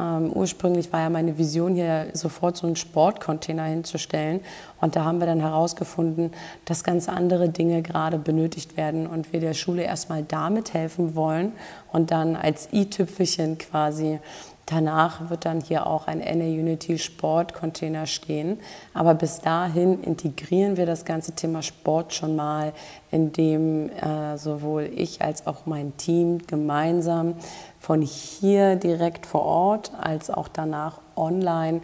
Ähm, 0.00 0.32
ursprünglich 0.32 0.92
war 0.92 1.00
ja 1.00 1.10
meine 1.10 1.38
Vision 1.38 1.74
hier 1.74 2.08
sofort 2.12 2.56
so 2.56 2.66
einen 2.66 2.74
Sportcontainer 2.74 3.64
hinzustellen. 3.64 4.40
Und 4.80 4.96
da 4.96 5.04
haben 5.04 5.20
wir 5.20 5.26
dann 5.26 5.40
herausgefunden, 5.40 6.32
dass 6.64 6.82
ganz 6.82 7.08
andere 7.08 7.50
Dinge 7.50 7.82
gerade 7.82 8.18
benötigt 8.18 8.76
werden 8.76 9.06
und 9.06 9.32
wir 9.32 9.38
der 9.38 9.54
Schule 9.54 9.84
erstmal 9.84 10.24
damit 10.24 10.74
helfen 10.74 11.14
wollen 11.14 11.52
und 11.92 12.10
dann 12.10 12.34
als 12.34 12.68
i-Tüpfelchen 12.72 13.58
quasi 13.58 14.18
Danach 14.66 15.28
wird 15.28 15.44
dann 15.44 15.60
hier 15.60 15.86
auch 15.86 16.06
ein 16.06 16.18
NA 16.18 16.44
Unity 16.44 16.98
Sport 16.98 17.52
Container 17.52 18.06
stehen. 18.06 18.58
Aber 18.94 19.14
bis 19.14 19.40
dahin 19.40 20.02
integrieren 20.02 20.76
wir 20.76 20.86
das 20.86 21.04
ganze 21.04 21.32
Thema 21.32 21.62
Sport 21.62 22.14
schon 22.14 22.36
mal, 22.36 22.72
indem 23.10 23.90
äh, 23.90 24.38
sowohl 24.38 24.90
ich 24.94 25.20
als 25.20 25.46
auch 25.46 25.66
mein 25.66 25.96
Team 25.96 26.38
gemeinsam 26.46 27.34
von 27.80 28.00
hier 28.00 28.76
direkt 28.76 29.26
vor 29.26 29.42
Ort 29.42 29.90
als 30.00 30.30
auch 30.30 30.46
danach 30.46 31.00
online 31.16 31.80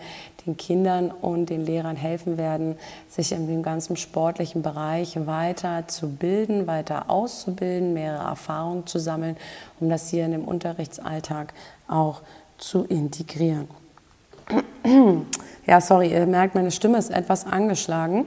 den 0.47 0.57
Kindern 0.57 1.11
und 1.11 1.51
den 1.51 1.65
Lehrern 1.65 1.97
helfen 1.97 2.39
werden, 2.39 2.77
sich 3.09 3.33
in 3.33 3.47
dem 3.47 3.63
ganzen 3.63 3.97
sportlichen 3.97 4.63
Bereich 4.63 5.27
weiter 5.27 5.87
zu 5.89 6.09
bilden, 6.09 6.67
weiter 6.67 7.11
auszubilden, 7.11 7.93
mehrere 7.93 8.29
Erfahrungen 8.29 8.87
zu 8.87 8.99
sammeln, 8.99 9.37
um 9.81 9.89
das 9.89 10.09
hier 10.09 10.25
in 10.25 10.33
dem 10.33 10.45
Unterrichtsalltag 10.45 11.53
auch 11.89 12.23
zu 12.59 12.85
integrieren. 12.85 13.69
Ja, 15.67 15.83
sorry, 15.83 16.11
ihr 16.11 16.25
merkt, 16.25 16.55
meine 16.55 16.71
Stimme 16.71 16.97
ist 16.97 17.11
etwas 17.11 17.45
angeschlagen. 17.45 18.25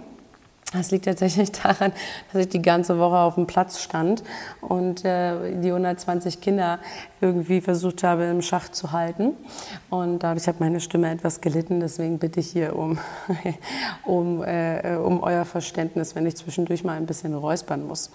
Das 0.73 0.91
liegt 0.91 1.05
tatsächlich 1.05 1.51
daran, 1.51 1.91
dass 2.31 2.43
ich 2.43 2.49
die 2.49 2.61
ganze 2.61 2.97
Woche 2.97 3.17
auf 3.17 3.35
dem 3.35 3.45
Platz 3.45 3.81
stand 3.81 4.23
und 4.61 5.03
äh, 5.03 5.59
die 5.59 5.69
120 5.69 6.39
Kinder 6.39 6.79
irgendwie 7.19 7.59
versucht 7.59 8.03
habe, 8.03 8.23
im 8.25 8.41
Schach 8.41 8.69
zu 8.69 8.91
halten. 8.91 9.33
Und 9.89 10.19
dadurch 10.19 10.47
hat 10.47 10.59
meine 10.59 10.79
Stimme 10.79 11.11
etwas 11.11 11.41
gelitten. 11.41 11.81
Deswegen 11.81 12.19
bitte 12.19 12.39
ich 12.39 12.51
hier 12.51 12.75
um, 12.75 12.99
um, 14.05 14.43
äh, 14.43 14.95
um 14.95 15.21
euer 15.23 15.43
Verständnis, 15.43 16.15
wenn 16.15 16.25
ich 16.25 16.37
zwischendurch 16.37 16.83
mal 16.83 16.95
ein 16.95 17.05
bisschen 17.05 17.33
räuspern 17.33 17.85
muss. 17.85 18.11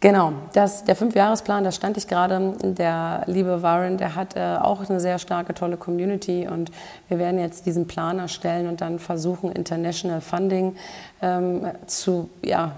Genau, 0.00 0.32
das, 0.52 0.84
der 0.84 0.94
Fünfjahresplan, 0.94 1.64
da 1.64 1.72
stand 1.72 1.96
ich 1.96 2.06
gerade. 2.06 2.52
Der 2.62 3.24
liebe 3.26 3.62
Warren, 3.62 3.98
der 3.98 4.14
hat 4.14 4.36
äh, 4.36 4.56
auch 4.60 4.88
eine 4.88 5.00
sehr 5.00 5.18
starke, 5.18 5.54
tolle 5.54 5.76
Community 5.76 6.46
und 6.46 6.70
wir 7.08 7.18
werden 7.18 7.40
jetzt 7.40 7.66
diesen 7.66 7.88
Plan 7.88 8.20
erstellen 8.20 8.68
und 8.68 8.80
dann 8.80 9.00
versuchen, 9.00 9.50
International 9.50 10.20
Funding 10.20 10.76
ähm, 11.20 11.66
zu, 11.88 12.30
ja, 12.44 12.76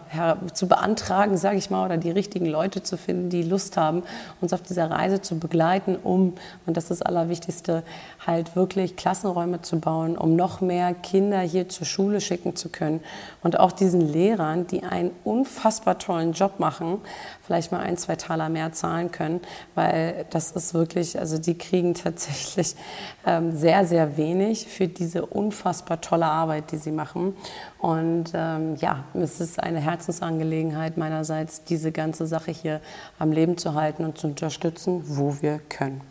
zu 0.55 0.67
beantragen, 0.67 1.37
sage 1.37 1.59
ich 1.59 1.69
mal, 1.69 1.85
oder 1.85 1.99
die 1.99 2.11
richtigen 2.11 2.47
Leute 2.47 2.83
zu 2.83 2.97
finden, 2.97 3.29
die 3.29 3.43
Lust 3.43 3.77
haben, 3.77 4.03
uns 4.41 4.55
auf 4.55 4.63
dieser 4.63 4.91
Reise 4.91 5.21
zu 5.21 5.39
begleiten, 5.39 5.97
um, 6.03 6.33
und 6.65 6.75
das 6.79 6.85
ist 6.85 7.01
das 7.01 7.03
Allerwichtigste, 7.03 7.83
halt 8.27 8.55
wirklich 8.55 8.97
Klassenräume 8.97 9.63
zu 9.63 9.81
bauen, 9.81 10.17
um 10.17 10.37
noch 10.37 10.61
mehr 10.61 10.93
Kinder 10.95 11.41
hier 11.41 11.69
zur 11.69 11.87
Schule 11.87 12.21
schicken 12.21 12.55
zu 12.55 12.69
können 12.69 13.01
und 13.43 13.59
auch 13.59 13.73
diesen 13.73 14.01
Lehrern, 14.01 14.67
die 14.67 14.83
einen 14.83 15.11
unfassbar 15.25 15.99
tollen 15.99 16.33
Job 16.33 16.61
machen, 16.61 17.01
vielleicht 17.43 17.73
mal 17.73 17.81
ein, 17.81 17.97
zwei 17.97 18.17
Taler 18.17 18.49
mehr 18.49 18.73
zahlen 18.73 19.11
können, 19.11 19.41
weil 19.75 20.27
das 20.31 20.53
ist 20.53 20.75
wirklich, 20.75 21.19
also 21.19 21.39
die 21.39 21.57
kriegen 21.57 21.95
tatsächlich 21.95 22.77
ähm, 23.27 23.57
sehr, 23.57 23.87
sehr 23.87 24.17
wenig 24.17 24.67
für 24.67 24.87
diese 24.87 25.25
unfassbar 25.25 26.01
tolle 26.01 26.27
Arbeit, 26.27 26.73
die 26.73 26.77
sie 26.77 26.93
machen. 26.93 27.35
Und 27.79 28.33
ähm, 28.35 28.77
ja, 28.77 29.05
es 29.15 29.41
ist 29.41 29.63
eine 29.63 29.81
Herzensangelegenheit 29.81 30.99
meinerseits, 30.99 31.65
diese 31.65 31.91
ganze 31.91 32.27
Sache 32.27 32.51
hier 32.51 32.81
am 33.19 33.33
Leben 33.33 33.57
zu 33.57 33.75
halten 33.75 34.05
und 34.05 34.19
zu 34.19 34.27
unterstützen, 34.27 35.03
wo 35.07 35.37
wir 35.41 35.59
können. 35.71 36.10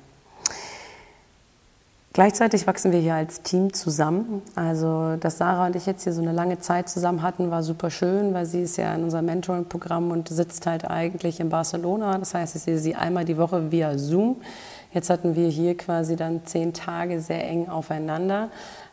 Gleichzeitig 2.12 2.66
wachsen 2.66 2.92
wir 2.92 3.00
hier 3.00 3.14
als 3.14 3.44
Team 3.44 3.72
zusammen. 3.72 4.42
Also, 4.56 5.16
dass 5.18 5.38
Sarah 5.38 5.68
und 5.68 5.76
ich 5.76 5.86
jetzt 5.86 6.04
hier 6.04 6.14
so 6.14 6.22
eine 6.22 6.32
lange 6.32 6.60
Zeit 6.60 6.90
zusammen 6.90 7.22
hatten, 7.22 7.52
war 7.52 7.62
super 7.62 7.92
schön, 7.92 8.34
weil 8.34 8.48
sie 8.48 8.64
ist 8.64 8.78
ja 8.78 8.96
in 8.96 9.04
unserem 9.04 9.26
Mentoring-Programm 9.26 10.10
und 10.10 10.28
sitzt 10.28 10.66
halt 10.66 10.90
eigentlich 10.90 11.40
in 11.40 11.50
Barcelona. 11.50 12.18
Das 12.18 12.34
heißt, 12.34 12.56
ich 12.56 12.64
sehe 12.64 12.80
sie 12.80 12.96
einmal 12.96 13.26
die 13.26 13.38
Woche 13.38 13.72
via 13.72 13.96
Zoom. 14.00 14.38
Jetzt 14.92 15.12
hatten 15.12 15.36
wir 15.36 15.50
hier 15.50 15.78
quasi 15.78 16.16
dann 16.16 16.42
zehn 16.46 16.74
Tage 16.74 17.22
sehr 17.22 17.48
eng 17.48 17.70
aufeinander, 17.70 18.50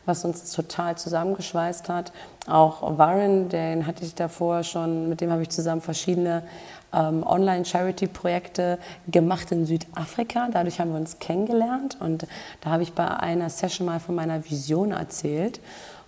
was 0.07 0.25
uns 0.25 0.51
total 0.51 0.97
zusammengeschweißt 0.97 1.89
hat. 1.89 2.11
Auch 2.47 2.97
Warren, 2.97 3.49
den 3.49 3.85
hatte 3.85 4.03
ich 4.03 4.15
davor 4.15 4.63
schon, 4.63 5.09
mit 5.09 5.21
dem 5.21 5.31
habe 5.31 5.43
ich 5.43 5.49
zusammen 5.49 5.81
verschiedene 5.81 6.43
ähm, 6.93 7.23
Online-Charity-Projekte 7.25 8.79
gemacht 9.07 9.51
in 9.51 9.65
Südafrika. 9.65 10.47
Dadurch 10.51 10.79
haben 10.79 10.91
wir 10.91 10.99
uns 10.99 11.19
kennengelernt 11.19 11.97
und 11.99 12.25
da 12.61 12.71
habe 12.71 12.83
ich 12.83 12.93
bei 12.93 13.07
einer 13.07 13.49
Session 13.49 13.85
mal 13.85 13.99
von 13.99 14.15
meiner 14.15 14.43
Vision 14.49 14.91
erzählt. 14.91 15.59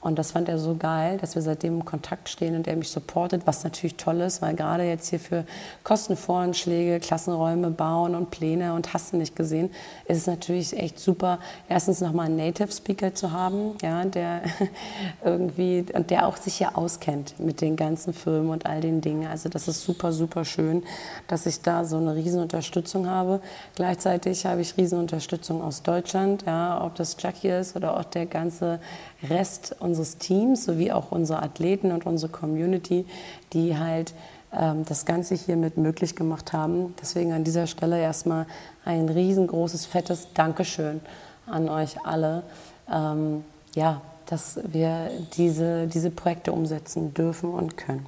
Und 0.01 0.17
das 0.17 0.31
fand 0.31 0.47
er 0.47 0.57
so 0.59 0.75
geil, 0.75 1.17
dass 1.17 1.35
wir 1.35 1.41
seitdem 1.41 1.75
im 1.75 1.85
Kontakt 1.85 2.29
stehen 2.29 2.55
und 2.55 2.67
er 2.67 2.75
mich 2.77 2.89
supportet, 2.89 3.41
was 3.45 3.65
natürlich 3.65 3.95
toll 3.95 4.21
ist, 4.21 4.41
weil 4.41 4.55
gerade 4.55 4.83
jetzt 4.83 5.09
hier 5.09 5.19
für 5.19 5.45
Kostenvoranschläge, 5.83 7.01
Klassenräume 7.01 7.69
bauen 7.69 8.15
und 8.15 8.31
Pläne 8.31 8.73
und 8.73 8.93
hast 8.93 9.11
du 9.11 9.17
nicht 9.17 9.35
gesehen, 9.35 9.69
ist 10.05 10.17
es 10.17 10.27
natürlich 10.27 10.77
echt 10.77 10.99
super, 10.99 11.39
erstens 11.67 11.99
nochmal 11.99 12.27
einen 12.27 12.37
Native 12.37 12.71
Speaker 12.71 13.13
zu 13.13 13.33
haben, 13.33 13.75
ja, 13.81 14.05
der 14.05 14.41
irgendwie 15.25 15.85
und 15.93 16.09
der 16.11 16.27
auch 16.27 16.37
sich 16.37 16.55
hier 16.55 16.77
auskennt 16.77 17.37
mit 17.39 17.59
den 17.59 17.75
ganzen 17.75 18.13
Filmen 18.13 18.49
und 18.49 18.65
all 18.65 18.79
den 18.79 19.01
Dingen. 19.01 19.27
Also 19.27 19.49
das 19.49 19.67
ist 19.67 19.83
super, 19.83 20.13
super 20.13 20.45
schön, 20.45 20.83
dass 21.27 21.45
ich 21.45 21.61
da 21.61 21.83
so 21.83 21.97
eine 21.97 22.15
riesen 22.15 22.41
Unterstützung 22.41 23.09
habe. 23.09 23.41
Gleichzeitig 23.75 24.45
habe 24.45 24.61
ich 24.61 24.77
riesen 24.77 24.97
Unterstützung 24.97 25.61
aus 25.61 25.83
Deutschland, 25.83 26.43
ja, 26.45 26.81
ob 26.83 26.95
das 26.95 27.17
Jackie 27.19 27.49
ist 27.49 27.75
oder 27.75 27.99
auch 27.99 28.05
der 28.05 28.25
ganze 28.25 28.79
Rest 29.27 29.75
unseres 29.89 30.17
Teams 30.17 30.65
sowie 30.65 30.91
auch 30.91 31.11
unsere 31.11 31.41
Athleten 31.41 31.91
und 31.91 32.05
unsere 32.05 32.31
Community, 32.31 33.05
die 33.53 33.77
halt 33.77 34.13
ähm, 34.53 34.85
das 34.85 35.05
Ganze 35.05 35.35
hiermit 35.35 35.77
möglich 35.77 36.15
gemacht 36.15 36.53
haben. 36.53 36.95
Deswegen 37.01 37.33
an 37.33 37.43
dieser 37.43 37.67
Stelle 37.67 37.99
erstmal 37.99 38.45
ein 38.85 39.09
riesengroßes, 39.09 39.85
fettes 39.85 40.27
Dankeschön 40.33 41.01
an 41.45 41.69
euch 41.69 41.97
alle. 42.05 42.43
Ähm, 42.91 43.43
ja, 43.75 44.01
dass 44.27 44.59
wir 44.63 45.09
diese, 45.35 45.87
diese 45.87 46.11
Projekte 46.11 46.51
umsetzen 46.51 47.13
dürfen 47.13 47.51
und 47.51 47.77
können. 47.77 48.05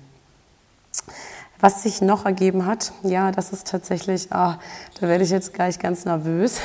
Was 1.62 1.84
sich 1.84 2.02
noch 2.02 2.26
ergeben 2.26 2.66
hat, 2.66 2.92
ja, 3.04 3.32
das 3.32 3.54
ist 3.54 3.68
tatsächlich, 3.68 4.32
ah, 4.32 4.58
da 5.00 5.08
werde 5.08 5.24
ich 5.24 5.30
jetzt 5.30 5.54
gleich 5.54 5.78
ganz 5.78 6.06
nervös, 6.06 6.60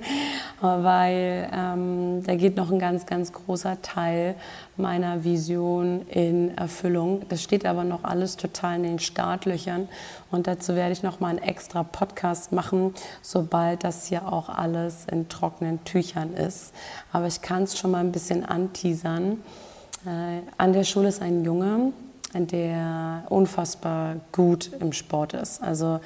weil 0.62 1.50
ähm, 1.52 2.22
da 2.24 2.34
geht 2.34 2.56
noch 2.56 2.72
ein 2.72 2.78
ganz, 2.78 3.04
ganz 3.04 3.30
großer 3.34 3.82
Teil 3.82 4.34
meiner 4.78 5.22
Vision 5.22 6.06
in 6.08 6.56
Erfüllung. 6.56 7.26
Das 7.28 7.42
steht 7.42 7.66
aber 7.66 7.84
noch 7.84 8.04
alles 8.04 8.38
total 8.38 8.76
in 8.76 8.84
den 8.84 8.98
Startlöchern 9.00 9.86
und 10.30 10.46
dazu 10.46 10.76
werde 10.76 10.92
ich 10.92 11.02
noch 11.02 11.20
mal 11.20 11.28
einen 11.28 11.38
extra 11.38 11.82
Podcast 11.82 12.52
machen, 12.52 12.94
sobald 13.20 13.84
das 13.84 14.06
hier 14.06 14.32
auch 14.32 14.48
alles 14.48 15.04
in 15.12 15.28
trockenen 15.28 15.84
Tüchern 15.84 16.32
ist. 16.32 16.72
Aber 17.12 17.26
ich 17.26 17.42
kann 17.42 17.64
es 17.64 17.76
schon 17.76 17.90
mal 17.90 18.00
ein 18.00 18.12
bisschen 18.12 18.46
anteasern. 18.46 19.42
Äh, 20.06 20.40
an 20.56 20.72
der 20.72 20.84
Schule 20.84 21.08
ist 21.08 21.20
ein 21.20 21.44
Junge, 21.44 21.92
der 22.34 23.24
unfassbar 23.28 24.16
gut 24.32 24.70
im 24.80 24.92
Sport 24.92 25.34
ist. 25.34 25.62
Also 25.62 26.00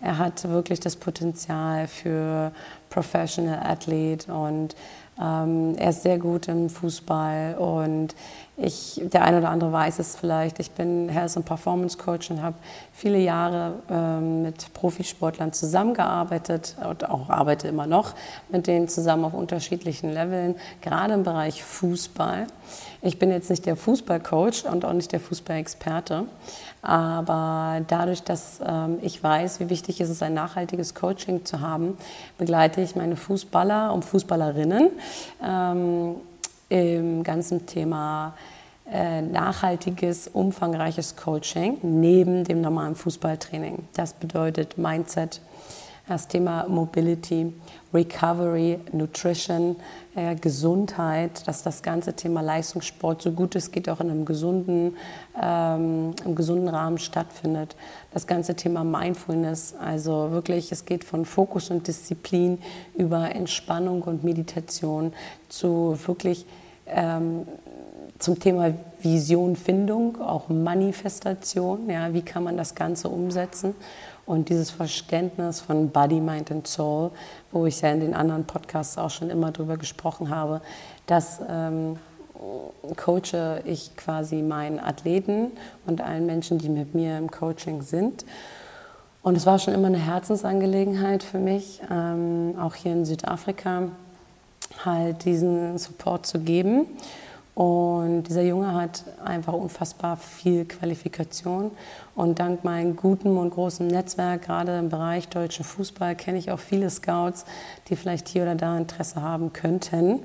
er 0.00 0.18
hat 0.18 0.48
wirklich 0.48 0.80
das 0.80 0.96
Potenzial 0.96 1.86
für 1.86 2.52
Professional 2.90 3.60
Athlete 3.64 4.32
und 4.32 4.74
ähm, 5.20 5.74
er 5.76 5.90
ist 5.90 6.02
sehr 6.02 6.18
gut 6.18 6.48
im 6.48 6.70
Fußball 6.70 7.56
und 7.56 8.14
ich, 8.56 9.00
der 9.02 9.24
eine 9.24 9.38
oder 9.38 9.48
andere 9.48 9.72
weiß 9.72 9.98
es 9.98 10.14
vielleicht, 10.14 10.58
ich 10.58 10.70
bin 10.72 11.08
Health 11.08 11.36
and 11.36 11.46
Performance 11.46 11.96
Coach 11.96 12.30
und 12.30 12.42
habe 12.42 12.56
viele 12.92 13.18
Jahre 13.18 13.74
ähm, 13.90 14.42
mit 14.42 14.72
Profisportlern 14.74 15.52
zusammengearbeitet 15.52 16.76
und 16.88 17.08
auch 17.08 17.30
arbeite 17.30 17.68
immer 17.68 17.86
noch 17.86 18.14
mit 18.50 18.66
denen 18.66 18.88
zusammen 18.88 19.24
auf 19.24 19.34
unterschiedlichen 19.34 20.12
Leveln, 20.12 20.54
gerade 20.82 21.14
im 21.14 21.22
Bereich 21.22 21.64
Fußball. 21.64 22.46
Ich 23.00 23.18
bin 23.18 23.30
jetzt 23.30 23.50
nicht 23.50 23.66
der 23.66 23.74
Fußballcoach 23.74 24.66
und 24.70 24.84
auch 24.84 24.92
nicht 24.92 25.12
der 25.12 25.20
Fußballexperte, 25.20 26.24
aber 26.82 27.80
dadurch, 27.88 28.22
dass 28.22 28.60
ähm, 28.64 28.98
ich 29.02 29.22
weiß, 29.22 29.60
wie 29.60 29.70
wichtig 29.70 30.00
es 30.00 30.10
ist, 30.10 30.22
ein 30.22 30.34
nachhaltiges 30.34 30.94
Coaching 30.94 31.44
zu 31.44 31.60
haben, 31.60 31.96
begleite 32.38 32.80
ich 32.80 32.96
meine 32.96 33.16
Fußballer 33.16 33.92
und 33.92 34.04
Fußballerinnen 34.04 34.90
ähm, 35.42 36.16
im 36.68 37.22
ganzen 37.22 37.66
Thema 37.66 38.34
äh, 38.90 39.22
nachhaltiges, 39.22 40.28
umfangreiches 40.28 41.16
Coaching 41.16 41.78
neben 41.82 42.44
dem 42.44 42.60
normalen 42.60 42.94
Fußballtraining. 42.94 43.84
Das 43.94 44.12
bedeutet 44.14 44.76
Mindset, 44.76 45.40
das 46.08 46.28
Thema 46.28 46.66
Mobility, 46.68 47.52
Recovery, 47.94 48.78
Nutrition, 48.92 49.76
äh, 50.14 50.34
Gesundheit, 50.34 51.46
dass 51.46 51.62
das 51.62 51.82
ganze 51.82 52.14
Thema 52.14 52.40
Leistungssport 52.40 53.22
so 53.22 53.32
gut 53.32 53.54
es 53.54 53.70
geht 53.70 53.88
auch 53.88 54.00
in 54.00 54.10
einem 54.10 54.24
gesunden, 54.24 54.96
ähm, 55.40 56.14
im 56.24 56.34
gesunden 56.34 56.68
Rahmen 56.68 56.98
stattfindet. 56.98 57.76
Das 58.12 58.26
ganze 58.26 58.54
Thema 58.54 58.84
Mindfulness, 58.84 59.74
also 59.78 60.30
wirklich, 60.30 60.72
es 60.72 60.84
geht 60.84 61.04
von 61.04 61.24
Fokus 61.24 61.70
und 61.70 61.86
Disziplin 61.86 62.58
über 62.94 63.34
Entspannung 63.34 64.02
und 64.02 64.24
Meditation 64.24 65.12
zu 65.48 65.98
wirklich 66.06 66.46
ähm, 66.86 67.46
zum 68.18 68.38
Thema 68.38 68.72
Visionfindung, 69.00 70.20
auch 70.20 70.48
Manifestation, 70.48 71.90
ja, 71.90 72.14
wie 72.14 72.22
kann 72.22 72.44
man 72.44 72.56
das 72.56 72.74
Ganze 72.74 73.08
umsetzen 73.08 73.74
und 74.26 74.48
dieses 74.48 74.70
Verständnis 74.70 75.60
von 75.60 75.90
Body, 75.90 76.20
Mind 76.20 76.50
and 76.50 76.66
Soul, 76.66 77.10
wo 77.50 77.66
ich 77.66 77.80
ja 77.80 77.90
in 77.90 78.00
den 78.00 78.14
anderen 78.14 78.44
Podcasts 78.44 78.98
auch 78.98 79.10
schon 79.10 79.30
immer 79.30 79.50
drüber 79.50 79.76
gesprochen 79.76 80.30
habe, 80.30 80.60
dass 81.06 81.40
ähm, 81.48 81.96
coache 82.96 83.62
ich 83.64 83.96
quasi 83.96 84.42
meinen 84.42 84.80
Athleten 84.80 85.52
und 85.86 86.00
allen 86.00 86.26
Menschen, 86.26 86.58
die 86.58 86.68
mit 86.68 86.94
mir 86.94 87.18
im 87.18 87.30
Coaching 87.30 87.82
sind. 87.82 88.24
Und 89.22 89.36
es 89.36 89.46
war 89.46 89.58
schon 89.58 89.74
immer 89.74 89.86
eine 89.86 89.98
Herzensangelegenheit 89.98 91.22
für 91.22 91.38
mich, 91.38 91.80
ähm, 91.90 92.54
auch 92.60 92.74
hier 92.74 92.92
in 92.92 93.04
Südafrika, 93.04 93.88
halt 94.84 95.24
diesen 95.24 95.78
Support 95.78 96.26
zu 96.26 96.40
geben. 96.40 96.86
Und 97.54 98.22
dieser 98.24 98.42
Junge 98.42 98.72
hat 98.74 99.04
einfach 99.22 99.52
unfassbar 99.52 100.16
viel 100.16 100.64
Qualifikation. 100.64 101.70
Und 102.14 102.38
dank 102.38 102.64
meinem 102.64 102.96
guten 102.96 103.36
und 103.36 103.50
großen 103.50 103.86
Netzwerk, 103.86 104.42
gerade 104.42 104.78
im 104.78 104.88
Bereich 104.88 105.28
deutschen 105.28 105.64
Fußball, 105.64 106.14
kenne 106.14 106.38
ich 106.38 106.50
auch 106.50 106.58
viele 106.58 106.88
Scouts, 106.88 107.44
die 107.88 107.96
vielleicht 107.96 108.28
hier 108.28 108.42
oder 108.42 108.54
da 108.54 108.76
Interesse 108.76 109.20
haben 109.20 109.52
könnten, 109.52 110.20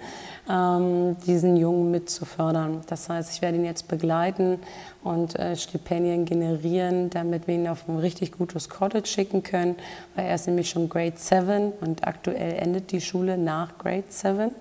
ähm, 0.49 1.17
diesen 1.25 1.57
Jungen 1.57 1.91
mit 1.91 2.09
zu 2.09 2.25
fördern. 2.25 2.81
Das 2.87 3.09
heißt, 3.09 3.33
ich 3.33 3.41
werde 3.41 3.57
ihn 3.57 3.65
jetzt 3.65 3.89
begleiten 3.89 4.59
und 5.03 5.37
äh, 5.37 5.55
Stipendien 5.55 6.25
generieren, 6.25 7.09
damit 7.09 7.47
wir 7.47 7.55
ihn 7.55 7.67
auf 7.67 7.87
ein 7.89 7.97
richtig 7.97 8.33
gutes 8.33 8.69
College 8.69 9.07
schicken 9.07 9.43
können, 9.43 9.75
weil 10.15 10.27
er 10.27 10.35
ist 10.35 10.47
nämlich 10.47 10.69
schon 10.69 10.89
Grade 10.89 11.15
7 11.15 11.73
und 11.81 12.07
aktuell 12.07 12.53
endet 12.53 12.91
die 12.91 13.01
Schule 13.01 13.37
nach 13.37 13.77
Grade 13.77 14.05
7. 14.07 14.51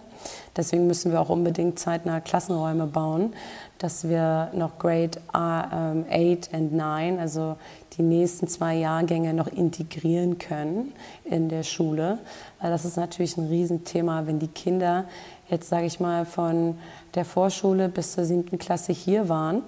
Deswegen 0.56 0.86
müssen 0.86 1.12
wir 1.12 1.20
auch 1.20 1.28
unbedingt 1.28 1.78
zeitnah 1.78 2.20
Klassenräume 2.20 2.86
bauen, 2.86 3.34
dass 3.78 4.08
wir 4.08 4.50
noch 4.54 4.78
Grade 4.78 5.20
8 5.32 5.68
ähm, 5.72 6.36
und 6.52 6.72
9, 6.72 7.18
also 7.18 7.56
die 7.96 8.02
nächsten 8.02 8.48
zwei 8.48 8.74
Jahrgänge 8.76 9.34
noch 9.34 9.48
integrieren 9.48 10.38
können 10.38 10.92
in 11.24 11.48
der 11.48 11.62
Schule. 11.62 12.18
Weil 12.60 12.70
das 12.70 12.84
ist 12.84 12.96
natürlich 12.96 13.36
ein 13.36 13.48
Riesenthema, 13.48 14.26
wenn 14.26 14.38
die 14.38 14.48
Kinder 14.48 15.04
jetzt, 15.48 15.68
sage 15.68 15.86
ich 15.86 16.00
mal, 16.00 16.24
von 16.24 16.76
der 17.14 17.24
Vorschule 17.24 17.88
bis 17.88 18.12
zur 18.12 18.24
siebten 18.24 18.58
Klasse 18.58 18.92
hier 18.92 19.28
waren 19.28 19.62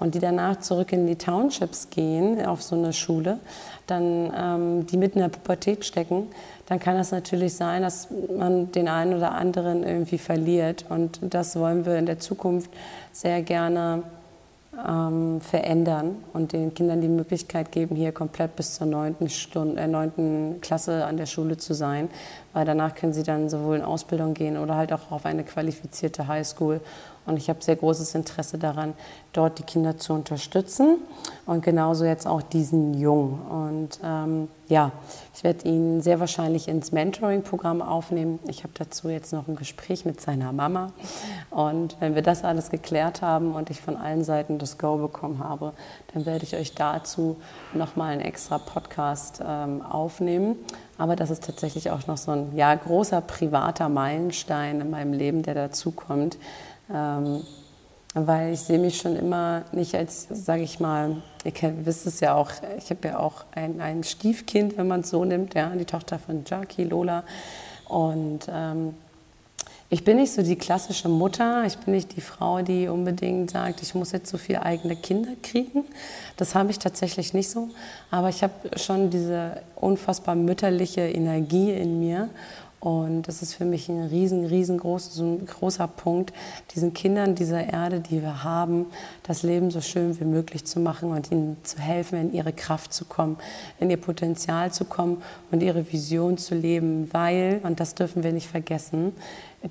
und 0.00 0.14
die 0.14 0.18
danach 0.18 0.58
zurück 0.60 0.92
in 0.92 1.06
die 1.06 1.16
Townships 1.16 1.90
gehen, 1.90 2.44
auf 2.44 2.62
so 2.62 2.74
eine 2.74 2.92
Schule, 2.92 3.38
dann 3.86 4.32
ähm, 4.36 4.86
die 4.86 4.96
mitten 4.96 5.18
in 5.18 5.24
der 5.24 5.28
Pubertät 5.28 5.84
stecken, 5.84 6.28
dann 6.66 6.80
kann 6.80 6.96
es 6.96 7.12
natürlich 7.12 7.54
sein, 7.54 7.82
dass 7.82 8.08
man 8.36 8.72
den 8.72 8.88
einen 8.88 9.14
oder 9.14 9.32
anderen 9.32 9.82
irgendwie 9.84 10.18
verliert. 10.18 10.86
Und 10.88 11.20
das 11.22 11.56
wollen 11.56 11.84
wir 11.84 11.96
in 11.96 12.06
der 12.06 12.18
Zukunft 12.18 12.70
sehr 13.12 13.42
gerne 13.42 14.02
ähm, 14.88 15.40
verändern 15.40 16.16
und 16.32 16.52
den 16.52 16.72
Kindern 16.74 17.00
die 17.00 17.08
Möglichkeit 17.08 17.72
geben, 17.72 17.96
hier 17.96 18.12
komplett 18.12 18.54
bis 18.56 18.76
zur 18.76 18.86
neunten 18.86 19.28
äh, 19.76 19.86
neunten 19.86 20.60
Klasse 20.60 21.04
an 21.04 21.16
der 21.16 21.26
Schule 21.26 21.56
zu 21.56 21.74
sein, 21.74 22.08
weil 22.52 22.64
danach 22.64 22.94
können 22.94 23.12
sie 23.12 23.24
dann 23.24 23.48
sowohl 23.48 23.76
in 23.76 23.82
Ausbildung 23.82 24.34
gehen 24.34 24.56
oder 24.56 24.76
halt 24.76 24.92
auch 24.92 25.10
auf 25.10 25.26
eine 25.26 25.42
qualifizierte 25.42 26.28
Highschool 26.28 26.80
und 27.30 27.36
ich 27.36 27.48
habe 27.48 27.62
sehr 27.62 27.76
großes 27.76 28.14
Interesse 28.14 28.58
daran, 28.58 28.94
dort 29.32 29.58
die 29.58 29.62
Kinder 29.62 29.96
zu 29.96 30.12
unterstützen 30.12 30.98
und 31.46 31.62
genauso 31.62 32.04
jetzt 32.04 32.26
auch 32.26 32.42
diesen 32.42 32.94
Jungen. 32.94 33.40
Und 33.40 34.00
ähm, 34.04 34.48
ja, 34.68 34.90
ich 35.34 35.44
werde 35.44 35.68
ihn 35.68 36.00
sehr 36.00 36.20
wahrscheinlich 36.20 36.68
ins 36.68 36.92
Mentoring-Programm 36.92 37.82
aufnehmen. 37.82 38.40
Ich 38.48 38.64
habe 38.64 38.72
dazu 38.76 39.08
jetzt 39.08 39.32
noch 39.32 39.46
ein 39.46 39.56
Gespräch 39.56 40.04
mit 40.04 40.20
seiner 40.20 40.52
Mama. 40.52 40.92
Und 41.50 41.96
wenn 42.00 42.14
wir 42.14 42.22
das 42.22 42.44
alles 42.44 42.70
geklärt 42.70 43.22
haben 43.22 43.54
und 43.54 43.70
ich 43.70 43.80
von 43.80 43.96
allen 43.96 44.24
Seiten 44.24 44.58
das 44.58 44.76
Go 44.76 44.96
bekommen 44.96 45.38
habe, 45.38 45.72
dann 46.12 46.26
werde 46.26 46.44
ich 46.44 46.56
euch 46.56 46.74
dazu 46.74 47.36
nochmal 47.72 48.12
einen 48.12 48.22
extra 48.22 48.58
Podcast 48.58 49.40
ähm, 49.46 49.82
aufnehmen. 49.82 50.56
Aber 50.98 51.16
das 51.16 51.30
ist 51.30 51.44
tatsächlich 51.44 51.90
auch 51.90 52.06
noch 52.06 52.16
so 52.18 52.32
ein 52.32 52.56
ja, 52.56 52.74
großer 52.74 53.20
privater 53.20 53.88
Meilenstein 53.88 54.80
in 54.80 54.90
meinem 54.90 55.12
Leben, 55.12 55.42
der 55.42 55.54
dazukommt 55.54 56.36
ähm, 56.92 57.42
weil 58.14 58.54
ich 58.54 58.60
sehe 58.60 58.78
mich 58.78 58.98
schon 58.98 59.16
immer 59.16 59.62
nicht 59.72 59.94
als, 59.94 60.26
sage 60.30 60.62
ich 60.62 60.80
mal, 60.80 61.16
ihr 61.44 61.52
kennt, 61.52 61.86
wisst 61.86 62.06
es 62.06 62.20
ja 62.20 62.34
auch, 62.34 62.50
ich 62.76 62.90
habe 62.90 63.08
ja 63.08 63.18
auch 63.18 63.44
ein, 63.54 63.80
ein 63.80 64.02
Stiefkind, 64.02 64.76
wenn 64.76 64.88
man 64.88 65.00
es 65.00 65.10
so 65.10 65.24
nimmt, 65.24 65.54
ja, 65.54 65.70
die 65.70 65.84
Tochter 65.84 66.18
von 66.18 66.42
Jackie, 66.44 66.84
Lola. 66.84 67.22
Und 67.88 68.48
ähm, 68.52 68.94
ich 69.92 70.04
bin 70.04 70.18
nicht 70.18 70.32
so 70.32 70.42
die 70.42 70.54
klassische 70.54 71.08
Mutter, 71.08 71.64
ich 71.66 71.76
bin 71.78 71.94
nicht 71.94 72.14
die 72.14 72.20
Frau, 72.20 72.62
die 72.62 72.86
unbedingt 72.86 73.50
sagt, 73.50 73.82
ich 73.82 73.92
muss 73.94 74.12
jetzt 74.12 74.30
so 74.30 74.38
viele 74.38 74.62
eigene 74.62 74.94
Kinder 74.94 75.32
kriegen. 75.42 75.84
Das 76.36 76.54
habe 76.54 76.70
ich 76.70 76.78
tatsächlich 76.78 77.34
nicht 77.34 77.50
so. 77.50 77.68
Aber 78.10 78.28
ich 78.28 78.44
habe 78.44 78.54
schon 78.76 79.10
diese 79.10 79.62
unfassbar 79.74 80.36
mütterliche 80.36 81.00
Energie 81.00 81.72
in 81.72 81.98
mir 81.98 82.28
und 82.80 83.28
das 83.28 83.42
ist 83.42 83.54
für 83.54 83.66
mich 83.66 83.90
ein 83.90 84.04
riesen, 84.04 84.46
riesengroßer 84.46 85.86
Punkt, 85.86 86.32
diesen 86.74 86.94
Kindern 86.94 87.34
dieser 87.34 87.70
Erde, 87.70 88.00
die 88.00 88.22
wir 88.22 88.42
haben, 88.42 88.86
das 89.22 89.42
Leben 89.42 89.70
so 89.70 89.82
schön 89.82 90.18
wie 90.18 90.24
möglich 90.24 90.64
zu 90.64 90.80
machen 90.80 91.10
und 91.10 91.30
ihnen 91.30 91.58
zu 91.62 91.78
helfen, 91.78 92.18
in 92.18 92.32
ihre 92.32 92.54
Kraft 92.54 92.94
zu 92.94 93.04
kommen, 93.04 93.36
in 93.80 93.90
ihr 93.90 93.98
Potenzial 93.98 94.72
zu 94.72 94.86
kommen 94.86 95.22
und 95.50 95.62
ihre 95.62 95.92
Vision 95.92 96.38
zu 96.38 96.54
leben, 96.54 97.10
weil, 97.12 97.60
und 97.64 97.80
das 97.80 97.94
dürfen 97.94 98.22
wir 98.22 98.32
nicht 98.32 98.48
vergessen, 98.48 99.12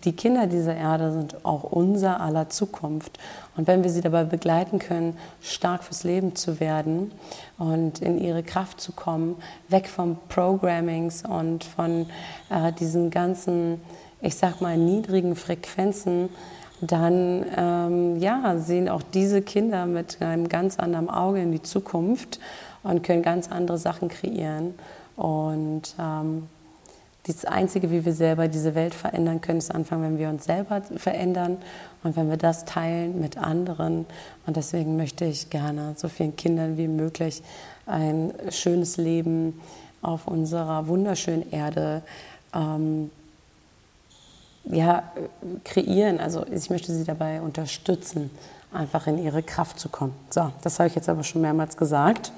die 0.03 0.13
Kinder 0.13 0.45
dieser 0.45 0.75
Erde 0.75 1.11
sind 1.11 1.43
auch 1.43 1.63
unser 1.63 2.21
aller 2.21 2.49
Zukunft. 2.49 3.17
Und 3.57 3.65
wenn 3.65 3.83
wir 3.83 3.89
sie 3.89 4.01
dabei 4.01 4.23
begleiten 4.23 4.77
können, 4.77 5.17
stark 5.41 5.83
fürs 5.83 6.03
Leben 6.03 6.35
zu 6.35 6.59
werden 6.59 7.11
und 7.59 7.99
in 8.01 8.17
ihre 8.17 8.41
Kraft 8.41 8.81
zu 8.81 8.93
kommen, 8.93 9.35
weg 9.67 9.87
vom 9.87 10.17
Programmings 10.29 11.23
und 11.23 11.63
von 11.63 12.07
äh, 12.49 12.71
diesen 12.71 13.11
ganzen, 13.11 13.81
ich 14.21 14.35
sag 14.35 14.61
mal, 14.61 14.77
niedrigen 14.77 15.35
Frequenzen, 15.35 16.29
dann 16.81 17.45
ähm, 17.57 18.15
ja, 18.19 18.57
sehen 18.57 18.87
auch 18.87 19.01
diese 19.01 19.41
Kinder 19.41 19.85
mit 19.85 20.21
einem 20.21 20.47
ganz 20.47 20.79
anderen 20.79 21.09
Auge 21.09 21.41
in 21.41 21.51
die 21.51 21.61
Zukunft 21.61 22.39
und 22.83 23.03
können 23.03 23.21
ganz 23.21 23.51
andere 23.51 23.77
Sachen 23.77 24.07
kreieren. 24.07 24.75
Und 25.17 25.95
ähm, 25.99 26.47
das 27.27 27.43
Einzige, 27.43 27.91
wie 27.91 28.05
wir 28.05 28.13
selber 28.13 28.47
diese 28.47 28.75
Welt 28.75 28.95
verändern 28.95 29.41
können, 29.41 29.59
ist 29.59 29.75
anfangen, 29.75 30.03
wenn 30.03 30.17
wir 30.17 30.29
uns 30.29 30.45
selber 30.45 30.81
verändern 30.95 31.57
und 32.03 32.15
wenn 32.15 32.29
wir 32.29 32.37
das 32.37 32.65
teilen 32.65 33.19
mit 33.19 33.37
anderen. 33.37 34.05
Und 34.45 34.57
deswegen 34.57 34.95
möchte 34.95 35.25
ich 35.25 35.49
gerne 35.49 35.93
so 35.97 36.07
vielen 36.07 36.35
Kindern 36.35 36.77
wie 36.77 36.87
möglich 36.87 37.41
ein 37.85 38.33
schönes 38.49 38.97
Leben 38.97 39.59
auf 40.01 40.27
unserer 40.27 40.87
wunderschönen 40.87 41.51
Erde 41.51 42.01
ähm, 42.53 43.11
ja, 44.65 45.03
kreieren. 45.63 46.19
Also 46.19 46.45
ich 46.47 46.69
möchte 46.69 46.93
sie 46.93 47.03
dabei 47.03 47.41
unterstützen, 47.41 48.29
einfach 48.71 49.07
in 49.07 49.17
ihre 49.17 49.43
Kraft 49.43 49.79
zu 49.79 49.89
kommen. 49.89 50.13
So, 50.29 50.51
das 50.61 50.79
habe 50.79 50.87
ich 50.87 50.95
jetzt 50.95 51.09
aber 51.09 51.23
schon 51.23 51.41
mehrmals 51.41 51.75
gesagt. 51.75 52.31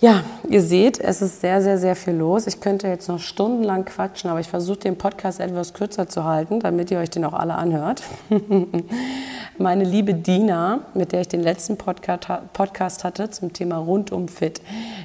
Ja, 0.00 0.24
ihr 0.50 0.60
seht, 0.60 0.98
es 0.98 1.22
ist 1.22 1.40
sehr, 1.40 1.62
sehr, 1.62 1.78
sehr 1.78 1.94
viel 1.94 2.14
los. 2.14 2.48
Ich 2.48 2.60
könnte 2.60 2.88
jetzt 2.88 3.08
noch 3.08 3.20
stundenlang 3.20 3.84
quatschen, 3.84 4.28
aber 4.28 4.40
ich 4.40 4.48
versuche 4.48 4.78
den 4.78 4.98
Podcast 4.98 5.38
etwas 5.38 5.72
kürzer 5.72 6.08
zu 6.08 6.24
halten, 6.24 6.58
damit 6.58 6.90
ihr 6.90 6.98
euch 6.98 7.10
den 7.10 7.24
auch 7.24 7.32
alle 7.32 7.54
anhört. 7.54 8.02
Meine 9.58 9.84
liebe 9.84 10.12
Dina, 10.12 10.80
mit 10.94 11.12
der 11.12 11.20
ich 11.20 11.28
den 11.28 11.42
letzten 11.42 11.76
Podcast 11.78 13.04
hatte 13.04 13.30
zum 13.30 13.52
Thema 13.52 13.76
Rundum 13.78 14.26
Fit, 14.26 14.60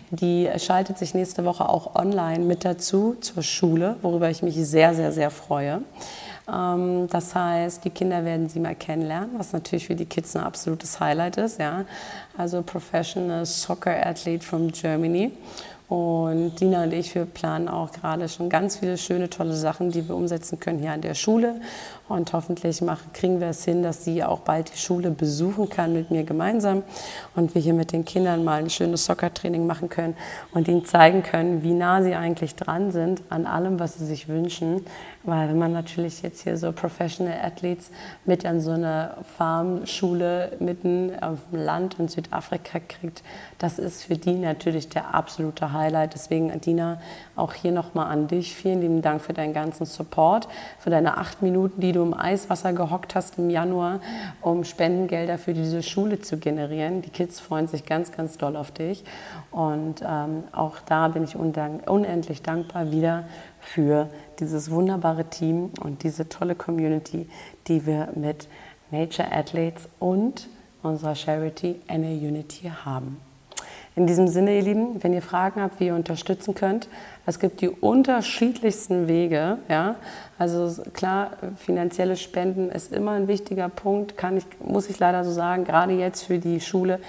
die 0.10 0.50
schaltet 0.58 0.98
sich 0.98 1.14
nächste 1.14 1.46
Woche 1.46 1.70
auch 1.70 1.94
online 1.94 2.44
mit 2.44 2.66
dazu 2.66 3.16
zur 3.22 3.44
Schule, 3.44 3.96
worüber 4.02 4.32
ich 4.32 4.42
mich 4.42 4.56
sehr, 4.56 4.96
sehr, 4.96 5.12
sehr 5.12 5.30
freue. 5.30 5.84
Ähm, 6.52 7.08
das 7.08 7.36
heißt, 7.36 7.84
die 7.86 7.90
Kinder 7.90 8.26
werden 8.26 8.50
sie 8.50 8.60
mal 8.60 8.76
kennenlernen, 8.76 9.32
was 9.38 9.54
natürlich 9.54 9.88
für 9.88 9.96
die 9.96 10.06
Kids 10.06 10.36
ein 10.36 10.44
absolutes 10.44 11.00
Highlight 11.00 11.38
ist. 11.38 11.60
Ja? 11.60 11.86
Also 12.38 12.62
Professional 12.62 13.46
Soccer 13.46 14.06
Athlete 14.06 14.44
from 14.44 14.72
Germany. 14.72 15.32
Und 15.90 16.60
Dina 16.60 16.84
und 16.84 16.94
ich, 16.94 17.16
wir 17.16 17.26
planen 17.26 17.68
auch 17.68 17.92
gerade 17.92 18.30
schon 18.30 18.48
ganz 18.48 18.78
viele 18.78 18.96
schöne, 18.96 19.28
tolle 19.28 19.56
Sachen, 19.56 19.90
die 19.90 20.08
wir 20.08 20.16
umsetzen 20.16 20.60
können 20.60 20.78
hier 20.78 20.92
an 20.92 21.02
der 21.02 21.16
Schule. 21.16 21.60
Und 22.10 22.34
hoffentlich 22.34 22.82
machen, 22.82 23.14
kriegen 23.14 23.40
wir 23.40 23.50
es 23.50 23.64
hin, 23.64 23.84
dass 23.84 24.04
sie 24.04 24.24
auch 24.24 24.40
bald 24.40 24.74
die 24.74 24.80
Schule 24.80 25.12
besuchen 25.12 25.70
kann 25.70 25.94
mit 25.94 26.10
mir 26.10 26.24
gemeinsam 26.24 26.82
und 27.36 27.54
wir 27.54 27.62
hier 27.62 27.76
mit 27.76 27.92
den 27.92 28.04
Kindern 28.04 28.44
mal 28.44 28.64
ein 28.64 28.72
schönes 28.72 29.06
Soccer-Training 29.06 29.68
machen 29.68 29.90
können 29.90 30.16
und 30.52 30.68
ihnen 30.68 30.86
zeigen 30.86 31.22
können, 31.22 31.62
wie 31.62 31.74
nah 31.74 32.02
sie 32.02 32.16
eigentlich 32.16 32.56
dran 32.56 32.92
sind 32.92 33.22
an 33.30 33.46
allem, 33.46 33.80
was 33.80 34.00
sie 34.00 34.06
sich 34.06 34.28
wünschen. 34.28 34.84
Weil 35.24 35.50
wenn 35.50 35.60
man 35.60 35.72
natürlich 35.72 36.24
jetzt 36.24 36.42
hier 36.42 36.58
so 36.58 36.72
Professional 36.72 37.40
Athletes 37.44 37.92
mit 38.26 38.46
an 38.46 38.60
so 38.60 38.72
eine 38.72 39.18
Farmschule 39.38 40.54
mitten 40.60 41.12
auf 41.22 41.40
dem 41.52 41.64
Land 41.64 42.00
in 42.00 42.08
Südafrika 42.08 42.80
kriegt, 42.80 43.22
das 43.60 43.78
ist 43.78 44.06
für 44.06 44.16
die 44.16 44.34
natürlich 44.34 44.90
der 44.90 45.14
absolute 45.14 45.74
Highlight. 45.74 46.14
Deswegen, 46.16 46.60
Dina, 46.62 47.00
auch 47.36 47.54
hier 47.54 47.72
nochmal 47.72 48.08
an 48.08 48.28
dich. 48.28 48.56
Vielen 48.56 48.82
lieben 48.82 49.02
Dank 49.02 49.22
für 49.22 49.34
deinen 49.34 49.54
ganzen 49.54 49.86
Support, 49.86 50.48
für 50.80 50.90
deine 50.90 51.18
acht 51.18 51.42
Minuten, 51.42 51.82
die 51.82 51.92
du 51.92 51.99
im 52.02 52.14
Eiswasser 52.14 52.74
gehockt 52.74 53.16
hast 53.16 53.38
im 53.38 53.50
Januar, 53.50 54.00
um 54.42 54.64
Spendengelder 54.64 55.38
für 55.38 55.54
diese 55.54 55.84
Schule 55.84 56.20
zu 56.20 56.38
generieren. 56.38 57.02
Die 57.02 57.10
Kids 57.10 57.40
freuen 57.40 57.68
sich 57.68 57.86
ganz, 57.86 58.12
ganz 58.12 58.38
doll 58.38 58.56
auf 58.56 58.72
dich. 58.72 59.04
Und 59.52 60.02
ähm, 60.02 60.44
auch 60.52 60.80
da 60.86 61.08
bin 61.08 61.24
ich 61.24 61.36
unendlich 61.36 62.42
dankbar 62.42 62.92
wieder 62.92 63.26
für 63.60 64.10
dieses 64.40 64.72
wunderbare 64.72 65.26
Team 65.26 65.72
und 65.82 66.04
diese 66.04 66.30
tolle 66.30 66.56
Community, 66.56 67.28
die 67.68 67.86
wir 67.86 68.10
mit 68.16 68.48
Nature 68.92 69.32
Athletes 69.32 69.90
und 70.00 70.48
unserer 70.82 71.16
Charity 71.16 71.82
NA 71.88 72.10
Unity 72.10 72.72
haben. 72.84 73.18
In 73.96 74.08
diesem 74.08 74.28
Sinne, 74.28 74.56
ihr 74.56 74.62
Lieben, 74.62 75.04
wenn 75.04 75.14
ihr 75.14 75.22
Fragen 75.22 75.62
habt, 75.62 75.80
wie 75.80 75.88
ihr 75.88 75.96
unterstützen 75.96 76.56
könnt, 76.56 76.88
es 77.30 77.40
gibt 77.40 77.62
die 77.62 77.70
unterschiedlichsten 77.70 79.08
Wege. 79.08 79.60
Ja? 79.70 79.96
Also 80.40 80.82
klar, 80.94 81.32
finanzielle 81.58 82.16
Spenden 82.16 82.70
ist 82.70 82.94
immer 82.94 83.12
ein 83.12 83.28
wichtiger 83.28 83.68
Punkt, 83.68 84.16
kann 84.16 84.38
ich, 84.38 84.46
muss 84.64 84.90
ich 84.90 84.98
leider 84.98 85.26
so 85.26 85.32
sagen. 85.32 85.66
Gerade 85.66 85.94
jetzt 85.94 86.24
für 86.24 86.40
die 86.40 86.62
Schule 86.62 87.00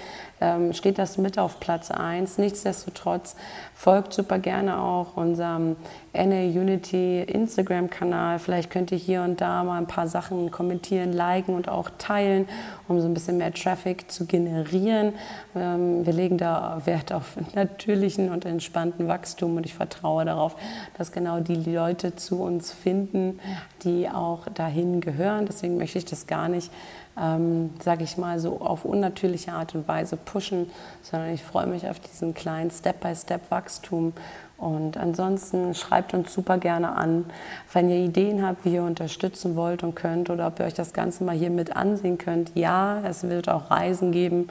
ähm, 0.41 0.73
steht 0.73 0.97
das 0.97 1.17
mit 1.17 1.39
auf 1.39 1.61
Platz 1.61 1.91
1. 1.91 2.39
Nichtsdestotrotz 2.39 3.37
folgt 3.73 4.11
super 4.11 4.37
gerne 4.37 4.81
auch 4.81 5.15
unserem 5.15 5.77
NA 6.13 6.41
Unity 6.41 7.21
Instagram-Kanal. 7.21 8.39
Vielleicht 8.39 8.69
könnt 8.69 8.91
ihr 8.91 8.97
hier 8.97 9.21
und 9.21 9.39
da 9.39 9.63
mal 9.63 9.77
ein 9.77 9.87
paar 9.87 10.09
Sachen 10.09 10.51
kommentieren, 10.51 11.13
liken 11.13 11.55
und 11.55 11.69
auch 11.69 11.89
teilen, 11.99 12.49
um 12.89 12.99
so 12.99 13.07
ein 13.07 13.13
bisschen 13.13 13.37
mehr 13.37 13.53
Traffic 13.53 14.11
zu 14.11 14.25
generieren. 14.25 15.13
Ähm, 15.55 16.05
wir 16.05 16.11
legen 16.11 16.37
da 16.37 16.81
Wert 16.83 17.13
auf 17.13 17.37
natürlichen 17.55 18.29
und 18.29 18.43
entspannten 18.43 19.07
Wachstum 19.07 19.55
und 19.55 19.65
ich 19.65 19.73
vertraue 19.73 20.10
darauf, 20.19 20.55
dass 20.97 21.11
genau 21.11 21.39
die 21.39 21.55
Leute 21.55 22.15
zu 22.15 22.41
uns 22.41 22.71
finden, 22.71 23.39
die 23.83 24.09
auch 24.09 24.47
dahin 24.49 25.01
gehören. 25.01 25.45
Deswegen 25.45 25.77
möchte 25.77 25.97
ich 25.97 26.05
das 26.05 26.27
gar 26.27 26.49
nicht 26.49 26.71
ähm, 27.19 27.71
sage 27.83 28.03
ich 28.03 28.17
mal, 28.17 28.39
so 28.39 28.61
auf 28.61 28.85
unnatürliche 28.85 29.51
Art 29.51 29.75
und 29.75 29.87
Weise 29.87 30.17
pushen, 30.17 30.69
sondern 31.01 31.33
ich 31.33 31.43
freue 31.43 31.67
mich 31.67 31.87
auf 31.87 31.99
diesen 31.99 32.33
kleinen 32.33 32.71
Step-by-Step-Wachstum. 32.71 34.13
Und 34.57 34.95
ansonsten 34.95 35.73
schreibt 35.73 36.13
uns 36.13 36.33
super 36.33 36.59
gerne 36.59 36.95
an, 36.95 37.25
wenn 37.73 37.89
ihr 37.89 37.97
Ideen 37.97 38.45
habt, 38.45 38.63
wie 38.63 38.75
ihr 38.75 38.83
unterstützen 38.83 39.55
wollt 39.55 39.81
und 39.81 39.95
könnt 39.95 40.29
oder 40.29 40.47
ob 40.47 40.59
ihr 40.59 40.65
euch 40.65 40.75
das 40.75 40.93
Ganze 40.93 41.23
mal 41.23 41.35
hier 41.35 41.49
mit 41.49 41.75
ansehen 41.75 42.19
könnt. 42.19 42.51
Ja, 42.53 43.01
es 43.03 43.23
wird 43.23 43.49
auch 43.49 43.71
Reisen 43.71 44.11
geben. 44.11 44.49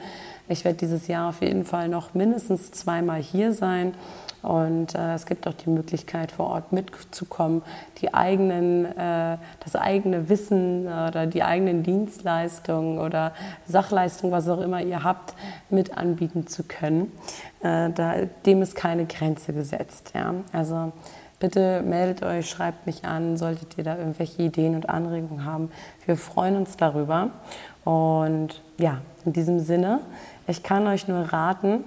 Ich 0.49 0.65
werde 0.65 0.77
dieses 0.77 1.07
Jahr 1.07 1.29
auf 1.29 1.41
jeden 1.41 1.63
Fall 1.63 1.87
noch 1.87 2.13
mindestens 2.13 2.71
zweimal 2.71 3.21
hier 3.21 3.53
sein 3.53 3.93
und 4.41 4.95
äh, 4.95 5.13
es 5.13 5.25
gibt 5.25 5.47
auch 5.47 5.53
die 5.53 5.69
Möglichkeit, 5.69 6.31
vor 6.31 6.47
Ort 6.47 6.71
mitzukommen, 6.71 7.61
die 8.01 8.13
eigenen, 8.13 8.85
äh, 8.85 9.37
das 9.63 9.75
eigene 9.75 10.29
Wissen 10.29 10.87
oder 10.87 11.27
die 11.27 11.43
eigenen 11.43 11.83
Dienstleistungen 11.83 12.97
oder 12.97 13.33
Sachleistungen, 13.67 14.33
was 14.33 14.49
auch 14.49 14.61
immer 14.61 14.81
ihr 14.81 15.03
habt, 15.03 15.35
mit 15.69 15.97
anbieten 15.97 16.47
zu 16.47 16.63
können. 16.63 17.11
Äh, 17.61 17.91
da, 17.91 18.15
dem 18.45 18.61
ist 18.61 18.75
keine 18.75 19.05
Grenze 19.05 19.53
gesetzt. 19.53 20.13
Ja? 20.15 20.33
Also 20.51 20.91
bitte 21.39 21.83
meldet 21.83 22.23
euch, 22.23 22.49
schreibt 22.49 22.87
mich 22.87 23.05
an, 23.05 23.37
solltet 23.37 23.77
ihr 23.77 23.83
da 23.83 23.97
irgendwelche 23.97 24.41
Ideen 24.41 24.73
und 24.75 24.89
Anregungen 24.89 25.45
haben. 25.45 25.71
Wir 26.05 26.17
freuen 26.17 26.55
uns 26.55 26.77
darüber. 26.77 27.29
Und 27.83 28.61
ja, 28.77 29.01
in 29.25 29.33
diesem 29.33 29.59
Sinne, 29.59 29.99
ich 30.47 30.63
kann 30.63 30.87
euch 30.87 31.07
nur 31.07 31.31
raten, 31.31 31.83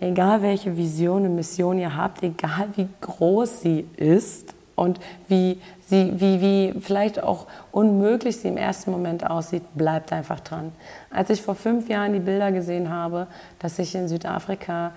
egal 0.00 0.42
welche 0.42 0.76
Vision 0.76 1.24
und 1.24 1.34
Mission 1.34 1.78
ihr 1.78 1.96
habt, 1.96 2.22
egal 2.22 2.68
wie 2.76 2.88
groß 3.00 3.60
sie 3.60 3.86
ist 3.96 4.54
und 4.76 5.00
wie, 5.28 5.60
sie, 5.80 6.12
wie, 6.20 6.40
wie 6.40 6.80
vielleicht 6.80 7.22
auch 7.22 7.46
unmöglich 7.72 8.36
sie 8.36 8.48
im 8.48 8.58
ersten 8.58 8.90
Moment 8.90 9.28
aussieht, 9.28 9.62
bleibt 9.74 10.12
einfach 10.12 10.40
dran. 10.40 10.72
Als 11.10 11.30
ich 11.30 11.40
vor 11.40 11.54
fünf 11.54 11.88
Jahren 11.88 12.12
die 12.12 12.20
Bilder 12.20 12.52
gesehen 12.52 12.90
habe, 12.90 13.26
dass 13.58 13.78
ich 13.78 13.94
in 13.94 14.06
Südafrika 14.06 14.92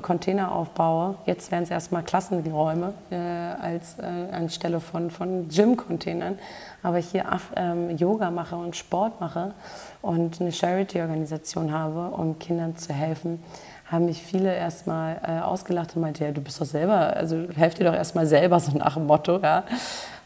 Container 0.00 0.52
aufbaue, 0.52 1.16
jetzt 1.26 1.52
wären 1.52 1.64
es 1.64 1.70
erstmal 1.70 2.02
Klassenräume 2.02 2.94
äh, 3.10 3.16
als 3.16 3.98
äh, 3.98 4.04
anstelle 4.32 4.80
von, 4.80 5.10
von 5.10 5.48
Gym-Containern, 5.48 6.38
aber 6.82 6.96
hier 6.96 7.26
ähm, 7.56 7.94
Yoga 7.98 8.30
mache 8.30 8.56
und 8.56 8.74
Sport 8.74 9.20
mache 9.20 9.52
und 10.00 10.40
eine 10.40 10.50
Charity-Organisation 10.50 11.70
habe, 11.70 12.16
um 12.16 12.38
Kindern 12.38 12.76
zu 12.76 12.94
helfen, 12.94 13.42
haben 13.92 14.06
mich 14.06 14.22
viele 14.22 14.54
erstmal 14.54 15.20
äh, 15.22 15.40
ausgelacht 15.40 15.94
und 15.94 16.02
meinte, 16.02 16.24
ja, 16.24 16.32
du 16.32 16.40
bist 16.40 16.60
doch 16.60 16.66
selber, 16.66 17.14
also 17.14 17.46
helft 17.54 17.78
dir 17.78 17.84
doch 17.84 17.94
erstmal 17.94 18.26
selber, 18.26 18.58
so 18.58 18.76
nach 18.76 18.94
dem 18.94 19.06
Motto, 19.06 19.38
ja. 19.38 19.64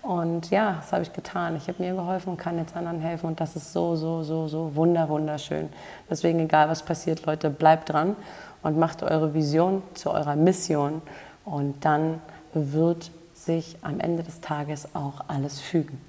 Und 0.03 0.51
ja, 0.51 0.77
das 0.81 0.93
habe 0.93 1.03
ich 1.03 1.13
getan. 1.13 1.57
Ich 1.57 1.67
habe 1.67 1.83
mir 1.83 1.93
geholfen 1.93 2.31
und 2.31 2.37
kann 2.37 2.59
jetzt 2.59 2.77
anderen 2.77 3.01
helfen 3.01 3.27
und 3.27 3.41
das 3.41 3.57
ist 3.57 3.73
so, 3.73 3.97
so, 3.97 4.23
so, 4.23 4.47
so 4.47 4.77
wunder, 4.77 5.09
wunderschön. 5.09 5.69
Deswegen, 6.09 6.39
egal 6.39 6.69
was 6.69 6.85
passiert, 6.85 7.27
Leute, 7.27 7.51
bleibt 7.51 7.93
dran 7.93 8.15
und 8.63 8.79
macht 8.79 9.03
eure 9.03 9.35
Vision 9.35 9.83
zu 9.95 10.13
eurer 10.13 10.37
Mission 10.37 11.03
und 11.45 11.85
dann 11.85 12.21
wird 12.55 13.11
sich 13.35 13.77
am 13.83 13.99
Ende 13.99 14.23
des 14.23 14.41
Tages 14.41 14.95
auch 14.95 15.25
alles 15.27 15.61
fügen. 15.61 16.01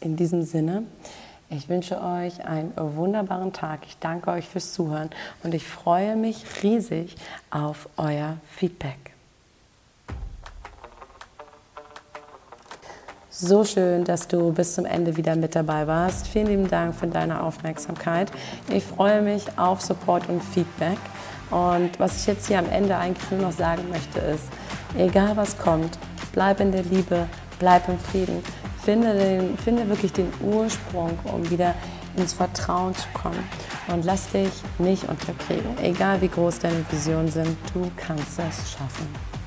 In 0.00 0.16
diesem 0.16 0.42
Sinne, 0.42 0.82
ich 1.50 1.68
wünsche 1.68 2.02
euch 2.02 2.44
einen 2.44 2.72
wunderbaren 2.76 3.52
Tag. 3.52 3.80
Ich 3.86 3.98
danke 3.98 4.30
euch 4.30 4.48
fürs 4.48 4.72
Zuhören 4.72 5.10
und 5.42 5.54
ich 5.54 5.66
freue 5.66 6.16
mich 6.16 6.44
riesig 6.62 7.16
auf 7.50 7.88
euer 7.96 8.36
Feedback. 8.48 9.08
so 13.40 13.64
schön, 13.64 14.02
dass 14.02 14.26
du 14.26 14.52
bis 14.52 14.74
zum 14.74 14.84
Ende 14.84 15.16
wieder 15.16 15.36
mit 15.36 15.54
dabei 15.54 15.86
warst. 15.86 16.26
Vielen 16.26 16.48
lieben 16.48 16.68
Dank 16.68 16.94
für 16.94 17.06
deine 17.06 17.40
Aufmerksamkeit. 17.40 18.32
Ich 18.68 18.82
freue 18.82 19.22
mich 19.22 19.44
auf 19.56 19.80
Support 19.80 20.28
und 20.28 20.42
Feedback. 20.42 20.98
Und 21.50 21.98
was 22.00 22.16
ich 22.16 22.26
jetzt 22.26 22.48
hier 22.48 22.58
am 22.58 22.68
Ende 22.68 22.96
eigentlich 22.96 23.30
nur 23.30 23.42
noch 23.42 23.52
sagen 23.52 23.88
möchte, 23.90 24.18
ist, 24.18 24.44
egal 24.96 25.36
was 25.36 25.56
kommt, 25.56 25.98
bleib 26.32 26.58
in 26.60 26.72
der 26.72 26.82
Liebe, 26.82 27.28
bleib 27.60 27.88
im 27.88 27.98
Frieden. 28.00 28.42
Finde, 28.88 29.12
den, 29.12 29.58
finde 29.58 29.86
wirklich 29.86 30.14
den 30.14 30.32
Ursprung, 30.40 31.18
um 31.24 31.50
wieder 31.50 31.74
ins 32.16 32.32
Vertrauen 32.32 32.94
zu 32.94 33.06
kommen. 33.12 33.44
Und 33.88 34.06
lass 34.06 34.30
dich 34.30 34.48
nicht 34.78 35.06
unterkriegen. 35.06 35.76
Egal 35.82 36.22
wie 36.22 36.28
groß 36.28 36.60
deine 36.60 36.82
Visionen 36.90 37.30
sind, 37.30 37.54
du 37.74 37.90
kannst 37.98 38.38
es 38.38 38.72
schaffen. 38.72 39.37